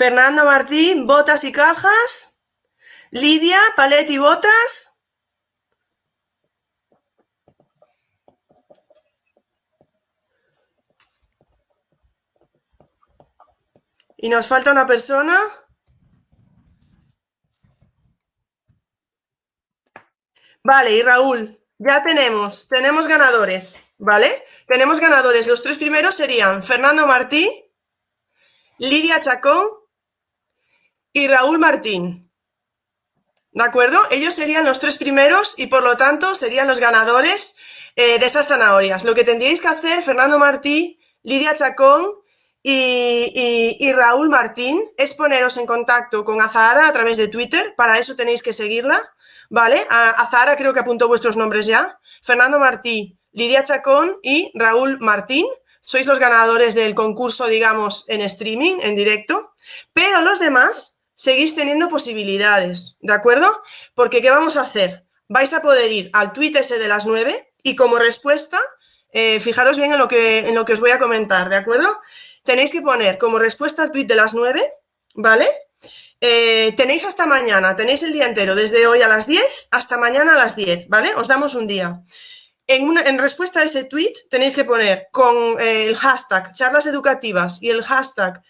Fernando 0.00 0.46
Martín, 0.46 1.06
botas 1.06 1.44
y 1.44 1.52
cajas. 1.52 2.42
Lidia, 3.10 3.60
palet 3.76 4.08
y 4.08 4.16
botas. 4.16 5.04
Y 14.16 14.30
nos 14.30 14.46
falta 14.46 14.72
una 14.72 14.86
persona. 14.86 15.38
Vale, 20.64 20.92
y 20.92 21.02
Raúl, 21.02 21.62
ya 21.76 22.02
tenemos, 22.02 22.68
tenemos 22.68 23.06
ganadores, 23.06 23.96
¿vale? 23.98 24.42
Tenemos 24.66 24.98
ganadores. 24.98 25.46
Los 25.46 25.62
tres 25.62 25.76
primeros 25.76 26.14
serían 26.14 26.62
Fernando 26.62 27.06
Martín, 27.06 27.50
Lidia 28.78 29.20
Chacón 29.20 29.79
y 31.12 31.28
Raúl 31.28 31.58
Martín. 31.58 32.30
¿De 33.52 33.64
acuerdo? 33.64 33.98
Ellos 34.10 34.34
serían 34.34 34.64
los 34.64 34.78
tres 34.78 34.96
primeros 34.96 35.58
y 35.58 35.66
por 35.66 35.82
lo 35.82 35.96
tanto 35.96 36.34
serían 36.34 36.68
los 36.68 36.78
ganadores 36.78 37.56
eh, 37.96 38.18
de 38.20 38.26
esas 38.26 38.46
zanahorias. 38.46 39.04
Lo 39.04 39.14
que 39.14 39.24
tendríais 39.24 39.60
que 39.60 39.68
hacer, 39.68 40.02
Fernando 40.02 40.38
Martín, 40.38 40.98
Lidia 41.22 41.56
Chacón 41.56 42.06
y, 42.62 43.92
Raúl 43.92 44.28
Martín, 44.28 44.80
es 44.96 45.14
poneros 45.14 45.56
en 45.56 45.66
contacto 45.66 46.24
con 46.24 46.40
Azahara 46.40 46.86
a 46.86 46.92
través 46.92 47.16
de 47.16 47.28
Twitter. 47.28 47.74
Para 47.76 47.98
eso 47.98 48.14
tenéis 48.14 48.42
que 48.42 48.52
seguirla, 48.52 49.12
¿vale? 49.48 49.84
A, 49.90 50.10
Azahara 50.10 50.56
creo 50.56 50.72
que 50.72 50.80
apuntó 50.80 51.08
vuestros 51.08 51.36
nombres 51.36 51.66
ya. 51.66 51.98
Fernando 52.22 52.58
Martín, 52.60 53.18
Lidia 53.32 53.64
Chacón 53.64 54.18
y 54.22 54.52
Raúl 54.54 54.98
Martín. 55.00 55.46
Sois 55.80 56.06
los 56.06 56.20
ganadores 56.20 56.74
del 56.74 56.94
concurso, 56.94 57.46
digamos, 57.46 58.08
en 58.08 58.20
streaming, 58.20 58.76
en 58.82 58.94
directo. 58.94 59.54
Pero 59.92 60.20
los 60.20 60.38
demás 60.38 60.89
seguís 61.20 61.54
teniendo 61.54 61.90
posibilidades, 61.90 62.96
¿de 63.02 63.12
acuerdo? 63.12 63.62
Porque 63.94 64.22
¿qué 64.22 64.30
vamos 64.30 64.56
a 64.56 64.62
hacer? 64.62 65.04
Vais 65.28 65.52
a 65.52 65.60
poder 65.60 65.92
ir 65.92 66.08
al 66.14 66.32
tweet 66.32 66.52
ese 66.58 66.78
de 66.78 66.88
las 66.88 67.04
9 67.04 67.52
y 67.62 67.76
como 67.76 67.98
respuesta, 67.98 68.58
eh, 69.12 69.38
fijaros 69.38 69.76
bien 69.76 69.92
en 69.92 69.98
lo, 69.98 70.08
que, 70.08 70.48
en 70.48 70.54
lo 70.54 70.64
que 70.64 70.72
os 70.72 70.80
voy 70.80 70.92
a 70.92 70.98
comentar, 70.98 71.50
¿de 71.50 71.56
acuerdo? 71.56 72.00
Tenéis 72.42 72.72
que 72.72 72.80
poner 72.80 73.18
como 73.18 73.38
respuesta 73.38 73.82
al 73.82 73.92
tweet 73.92 74.06
de 74.06 74.14
las 74.14 74.32
9, 74.32 74.66
¿vale? 75.16 75.46
Eh, 76.22 76.72
tenéis 76.78 77.04
hasta 77.04 77.26
mañana, 77.26 77.76
tenéis 77.76 78.02
el 78.02 78.14
día 78.14 78.24
entero, 78.24 78.54
desde 78.54 78.86
hoy 78.86 79.02
a 79.02 79.08
las 79.08 79.26
10 79.26 79.68
hasta 79.72 79.98
mañana 79.98 80.32
a 80.32 80.36
las 80.36 80.56
10, 80.56 80.88
¿vale? 80.88 81.14
Os 81.16 81.28
damos 81.28 81.54
un 81.54 81.66
día. 81.66 82.00
En, 82.66 83.18
respuesta 83.18 83.60
a 83.60 83.64
ese 83.64 83.84
tweet 83.84 84.14
tenéis 84.30 84.56
que 84.56 84.64
poner 84.64 85.08
con 85.12 85.36
eh, 85.60 85.88
el 85.88 85.96
hashtag 85.96 86.54
charlas 86.54 86.86
educativas 86.86 87.62
y 87.62 87.68
el 87.68 87.82
hashtag 87.82 88.42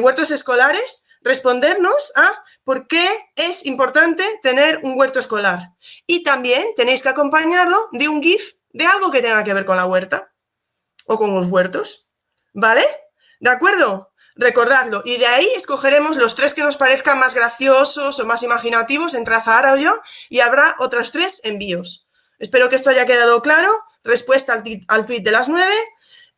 huertos 0.00 0.30
escolares 0.30 1.08
respondernos 1.22 2.12
a 2.16 2.30
por 2.64 2.86
qué 2.86 3.06
es 3.36 3.66
importante 3.66 4.24
tener 4.42 4.80
un 4.82 4.98
huerto 4.98 5.18
escolar. 5.18 5.70
Y 6.06 6.22
también 6.22 6.62
tenéis 6.76 7.02
que 7.02 7.08
acompañarlo 7.08 7.88
de 7.92 8.08
un 8.08 8.22
GIF 8.22 8.52
de 8.70 8.86
algo 8.86 9.10
que 9.10 9.22
tenga 9.22 9.44
que 9.44 9.54
ver 9.54 9.64
con 9.64 9.76
la 9.76 9.86
huerta 9.86 10.32
o 11.06 11.18
con 11.18 11.34
los 11.34 11.46
huertos. 11.46 12.08
¿Vale? 12.52 12.84
¿De 13.40 13.50
acuerdo? 13.50 14.12
Recordadlo. 14.34 15.02
Y 15.04 15.18
de 15.18 15.26
ahí 15.26 15.48
escogeremos 15.56 16.16
los 16.16 16.34
tres 16.34 16.54
que 16.54 16.62
nos 16.62 16.76
parezcan 16.76 17.18
más 17.18 17.34
graciosos 17.34 18.18
o 18.18 18.24
más 18.24 18.42
imaginativos 18.42 19.14
entre 19.14 19.34
Zahara 19.40 19.72
o 19.72 19.76
yo 19.76 20.00
y 20.28 20.40
habrá 20.40 20.76
otros 20.78 21.12
tres 21.12 21.40
envíos. 21.44 22.08
Espero 22.38 22.68
que 22.68 22.76
esto 22.76 22.90
haya 22.90 23.06
quedado 23.06 23.42
claro. 23.42 23.70
Respuesta 24.04 24.52
al, 24.54 24.64
al 24.88 25.06
tweet 25.06 25.20
de 25.20 25.30
las 25.30 25.48
nueve 25.48 25.74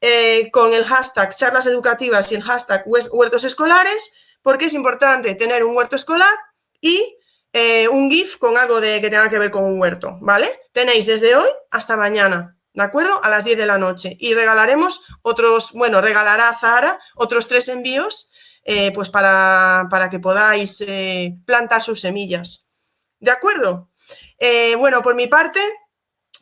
eh, 0.01 0.51
con 0.51 0.75
el 0.75 0.85
hashtag 0.85 1.35
charlas 1.35 1.67
educativas 1.67 2.31
y 2.31 2.35
el 2.35 2.43
hashtag 2.43 2.85
huertos 2.87 3.45
escolares 3.45 4.17
porque 4.45 4.67
es 4.67 4.75
importante 4.75 5.35
tener 5.35 5.65
un 5.65 5.75
huerto 5.75 5.97
escolar 5.97 6.35
y 6.79 7.17
eh, 7.55 7.89
un 7.89 8.11
GIF 8.11 8.37
con 8.37 8.59
algo 8.59 8.79
de 8.79 9.01
que 9.01 9.09
tenga 9.09 9.31
que 9.31 9.39
ver 9.39 9.51
con 9.51 9.65
un 9.65 9.81
huerto, 9.81 10.19
¿vale? 10.21 10.51
Tenéis 10.73 11.07
desde 11.07 11.35
hoy 11.35 11.49
hasta 11.71 11.97
mañana, 11.97 12.59
¿de 12.75 12.83
acuerdo? 12.83 13.19
A 13.25 13.31
las 13.31 13.47
10 13.47 13.57
de 13.57 13.67
la 13.67 13.79
noche. 13.79 14.17
Y 14.21 14.35
regalaremos 14.35 15.07
otros, 15.23 15.73
bueno, 15.73 16.03
regalará 16.03 16.51
a 16.51 16.59
Zahara 16.59 17.01
otros 17.15 17.49
tres 17.49 17.69
envíos, 17.69 18.33
eh, 18.65 18.93
pues 18.93 19.09
para, 19.09 19.89
que 20.11 20.19
podáis 20.19 20.83
eh, 20.87 21.39
plantar 21.47 21.81
sus 21.81 22.03
semillas. 22.03 22.71
¿De 23.19 23.31
acuerdo? 23.31 23.91
bueno, 24.79 25.01
por 25.01 25.15
mi 25.15 25.27
parte, 25.27 25.61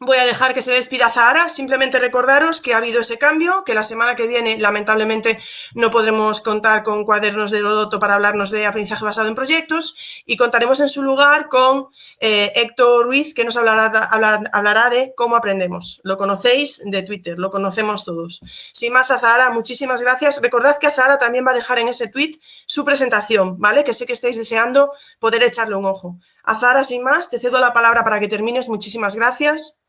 Voy 0.05 0.19
a 0.19 0.25
dejar 0.25 0.53
que 0.53 0.63
se 0.63 0.73
despida 0.73 1.11
Zahara, 1.11 1.49
simplemente 1.49 2.01
recordaros 2.01 2.61
que 2.61 2.75
ha 2.75 2.79
habido 2.79 3.01
ese 3.01 3.19
cambio, 3.19 3.63
que 3.63 3.73
la 3.73 3.85
semana 3.85 4.17
que 4.17 4.27
viene 4.27 4.59
lamentablemente 4.59 5.39
no 5.75 5.93
podremos 5.93 6.41
contar 6.41 6.83
con 6.83 7.05
cuadernos 7.05 7.53
de 7.53 7.59
Herodoto 7.59 8.01
para 8.01 8.17
hablarnos 8.17 8.51
de 8.51 8.67
aprendizaje 8.67 9.05
basado 9.05 9.29
en 9.29 9.37
proyectos 9.37 9.97
y 10.27 10.37
contaremos 10.37 10.81
en 10.81 10.89
su 10.89 11.05
lugar 11.05 11.49
con 11.49 11.87
eh, 12.19 12.51
Héctor 12.57 13.05
Ruiz 13.07 13.33
que 13.33 13.45
nos 13.45 13.57
hablará, 13.57 14.91
de 14.91 15.15
cómo 15.17 15.37
aprendemos. 15.37 16.01
Lo 16.03 16.17
conocéis 16.17 16.83
de 16.85 17.05
Twitter, 17.05 17.39
lo 17.39 17.53
conocemos 17.53 18.05
todos. 18.05 18.41
Sin 18.73 18.93
más, 18.93 19.13
a 19.13 19.21
Zahara, 19.21 19.51
muchísimas 19.51 20.03
gracias. 20.03 20.43
Recordad 20.43 20.79
que 20.79 20.91
Zahara 20.91 21.21
también 21.21 21.47
va 21.47 21.53
a 21.53 21.55
dejar 21.55 21.79
en 21.79 21.87
ese 21.87 22.09
tweet 22.09 22.41
su 22.67 22.85
presentación, 22.85 23.61
¿vale? 23.61 23.85
Que 23.85 23.95
sé 23.95 24.05
que 24.05 24.15
estáis 24.15 24.37
deseando 24.37 24.93
poder 25.21 25.45
echarle 25.45 25.77
un 25.77 25.85
ojo. 25.85 26.19
A 26.43 26.59
Zahara, 26.59 26.83
sin 26.83 27.05
más, 27.05 27.31
te 27.31 27.39
cedo 27.39 27.61
la 27.61 27.73
palabra 27.73 28.03
para 28.03 28.19
que 28.19 28.27
termines. 28.27 28.69
Muchísimas 28.69 29.15
gracias. 29.15 29.83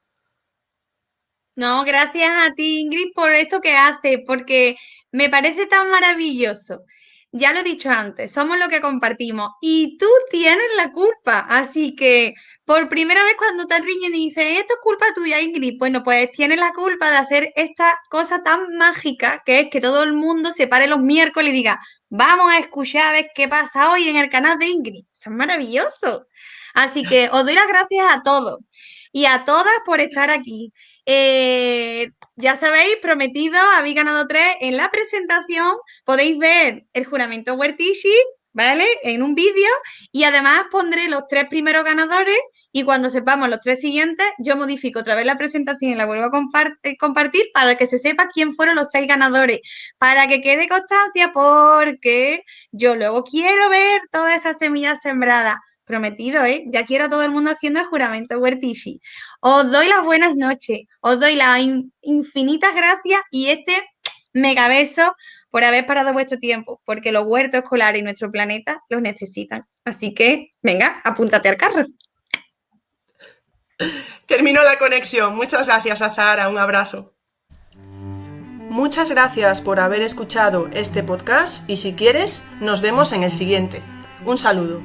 No, 1.55 1.83
gracias 1.83 2.31
a 2.31 2.53
ti, 2.55 2.79
Ingrid, 2.81 3.13
por 3.13 3.31
esto 3.31 3.61
que 3.61 3.73
haces, 3.75 4.19
porque 4.25 4.75
me 5.11 5.29
parece 5.29 5.67
tan 5.67 5.89
maravilloso. 5.91 6.81
Ya 7.31 7.51
lo 7.51 7.59
he 7.59 7.63
dicho 7.63 7.89
antes, 7.89 8.31
somos 8.31 8.59
lo 8.59 8.69
que 8.69 8.79
compartimos 8.81 9.49
y 9.61 9.97
tú 9.97 10.07
tienes 10.29 10.65
la 10.77 10.91
culpa. 10.91 11.39
Así 11.49 11.95
que 11.95 12.33
por 12.65 12.89
primera 12.89 13.23
vez 13.23 13.33
cuando 13.37 13.65
te 13.65 13.79
riñen 13.79 14.13
y 14.15 14.25
dices, 14.25 14.45
esto 14.59 14.73
es 14.75 14.79
culpa 14.83 15.05
tuya, 15.15 15.41
Ingrid, 15.41 15.77
bueno, 15.79 16.03
pues 16.03 16.31
tienes 16.31 16.59
la 16.59 16.71
culpa 16.73 17.09
de 17.09 17.17
hacer 17.17 17.51
esta 17.55 17.97
cosa 18.09 18.43
tan 18.43 18.75
mágica 18.77 19.41
que 19.45 19.61
es 19.61 19.69
que 19.71 19.81
todo 19.81 20.03
el 20.03 20.13
mundo 20.13 20.51
se 20.51 20.67
pare 20.67 20.87
los 20.87 20.99
miércoles 20.99 21.51
y 21.53 21.57
diga, 21.57 21.79
vamos 22.09 22.51
a 22.51 22.59
escuchar 22.59 23.03
a 23.07 23.11
ver 23.13 23.31
qué 23.33 23.47
pasa 23.47 23.91
hoy 23.91 24.09
en 24.09 24.15
el 24.17 24.29
canal 24.29 24.57
de 24.59 24.67
Ingrid. 24.67 25.05
Eso 25.11 25.29
es 25.31 25.35
maravilloso. 25.35 26.27
Así 26.75 27.03
que 27.03 27.29
os 27.31 27.43
doy 27.45 27.55
las 27.55 27.67
gracias 27.67 28.05
a 28.09 28.21
todos 28.23 28.59
y 29.11 29.25
a 29.25 29.43
todas 29.45 29.73
por 29.85 30.01
estar 30.01 30.29
aquí. 30.31 30.71
Eh, 31.05 32.11
ya 32.35 32.57
sabéis, 32.57 32.97
prometido, 33.01 33.57
habéis 33.77 33.95
ganado 33.95 34.27
tres. 34.27 34.55
En 34.61 34.77
la 34.77 34.89
presentación 34.89 35.75
podéis 36.05 36.37
ver 36.37 36.85
el 36.93 37.05
juramento 37.05 37.53
Huertishi, 37.55 38.13
¿vale? 38.53 38.85
En 39.03 39.21
un 39.23 39.35
vídeo 39.35 39.69
y 40.11 40.23
además 40.23 40.61
pondré 40.71 41.09
los 41.09 41.27
tres 41.27 41.45
primeros 41.49 41.83
ganadores 41.83 42.39
y 42.71 42.83
cuando 42.83 43.09
sepamos 43.09 43.49
los 43.49 43.59
tres 43.59 43.81
siguientes, 43.81 44.25
yo 44.39 44.55
modifico 44.55 44.99
otra 44.99 45.15
vez 45.15 45.25
la 45.25 45.37
presentación 45.37 45.91
y 45.91 45.95
la 45.95 46.05
vuelvo 46.05 46.25
a 46.25 46.31
compartir 46.99 47.45
para 47.53 47.75
que 47.75 47.87
se 47.87 47.99
sepa 47.99 48.29
quién 48.33 48.53
fueron 48.53 48.75
los 48.75 48.89
seis 48.91 49.07
ganadores, 49.07 49.59
para 49.97 50.27
que 50.27 50.41
quede 50.41 50.67
constancia 50.67 51.31
porque 51.33 52.43
yo 52.71 52.95
luego 52.95 53.23
quiero 53.23 53.69
ver 53.69 54.01
todas 54.11 54.37
esas 54.37 54.57
semillas 54.57 55.01
sembradas 55.01 55.57
prometido, 55.85 56.43
¿eh? 56.45 56.63
Ya 56.67 56.85
quiero 56.85 57.05
a 57.05 57.09
todo 57.09 57.23
el 57.23 57.31
mundo 57.31 57.51
haciendo 57.51 57.79
el 57.79 57.85
juramento 57.85 58.37
Huertishi. 58.39 59.01
Os 59.41 59.71
doy 59.71 59.87
las 59.87 60.03
buenas 60.03 60.35
noches, 60.35 60.81
os 61.01 61.19
doy 61.19 61.35
las 61.35 61.59
infinitas 62.01 62.73
gracias 62.75 63.21
y 63.31 63.49
este 63.49 63.83
mega 64.33 64.67
beso 64.67 65.15
por 65.49 65.63
haber 65.63 65.85
parado 65.85 66.13
vuestro 66.13 66.39
tiempo, 66.39 66.81
porque 66.85 67.11
los 67.11 67.25
huertos 67.25 67.61
escolares 67.61 68.01
y 68.01 68.03
nuestro 68.03 68.31
planeta 68.31 68.81
los 68.89 69.01
necesitan. 69.01 69.65
Así 69.85 70.13
que, 70.13 70.53
venga, 70.61 70.99
apúntate 71.03 71.49
al 71.49 71.57
carro. 71.57 71.85
Termino 74.25 74.63
la 74.63 74.79
conexión. 74.79 75.35
Muchas 75.35 75.67
gracias, 75.67 76.01
Azara. 76.01 76.49
Un 76.49 76.57
abrazo. 76.57 77.13
Muchas 78.69 79.11
gracias 79.11 79.61
por 79.61 79.79
haber 79.79 80.01
escuchado 80.01 80.67
este 80.73 81.03
podcast 81.03 81.69
y 81.69 81.77
si 81.77 81.93
quieres, 81.93 82.49
nos 82.59 82.81
vemos 82.81 83.13
en 83.13 83.21
el 83.21 83.29
siguiente. 83.29 83.83
Un 84.25 84.39
saludo. 84.39 84.81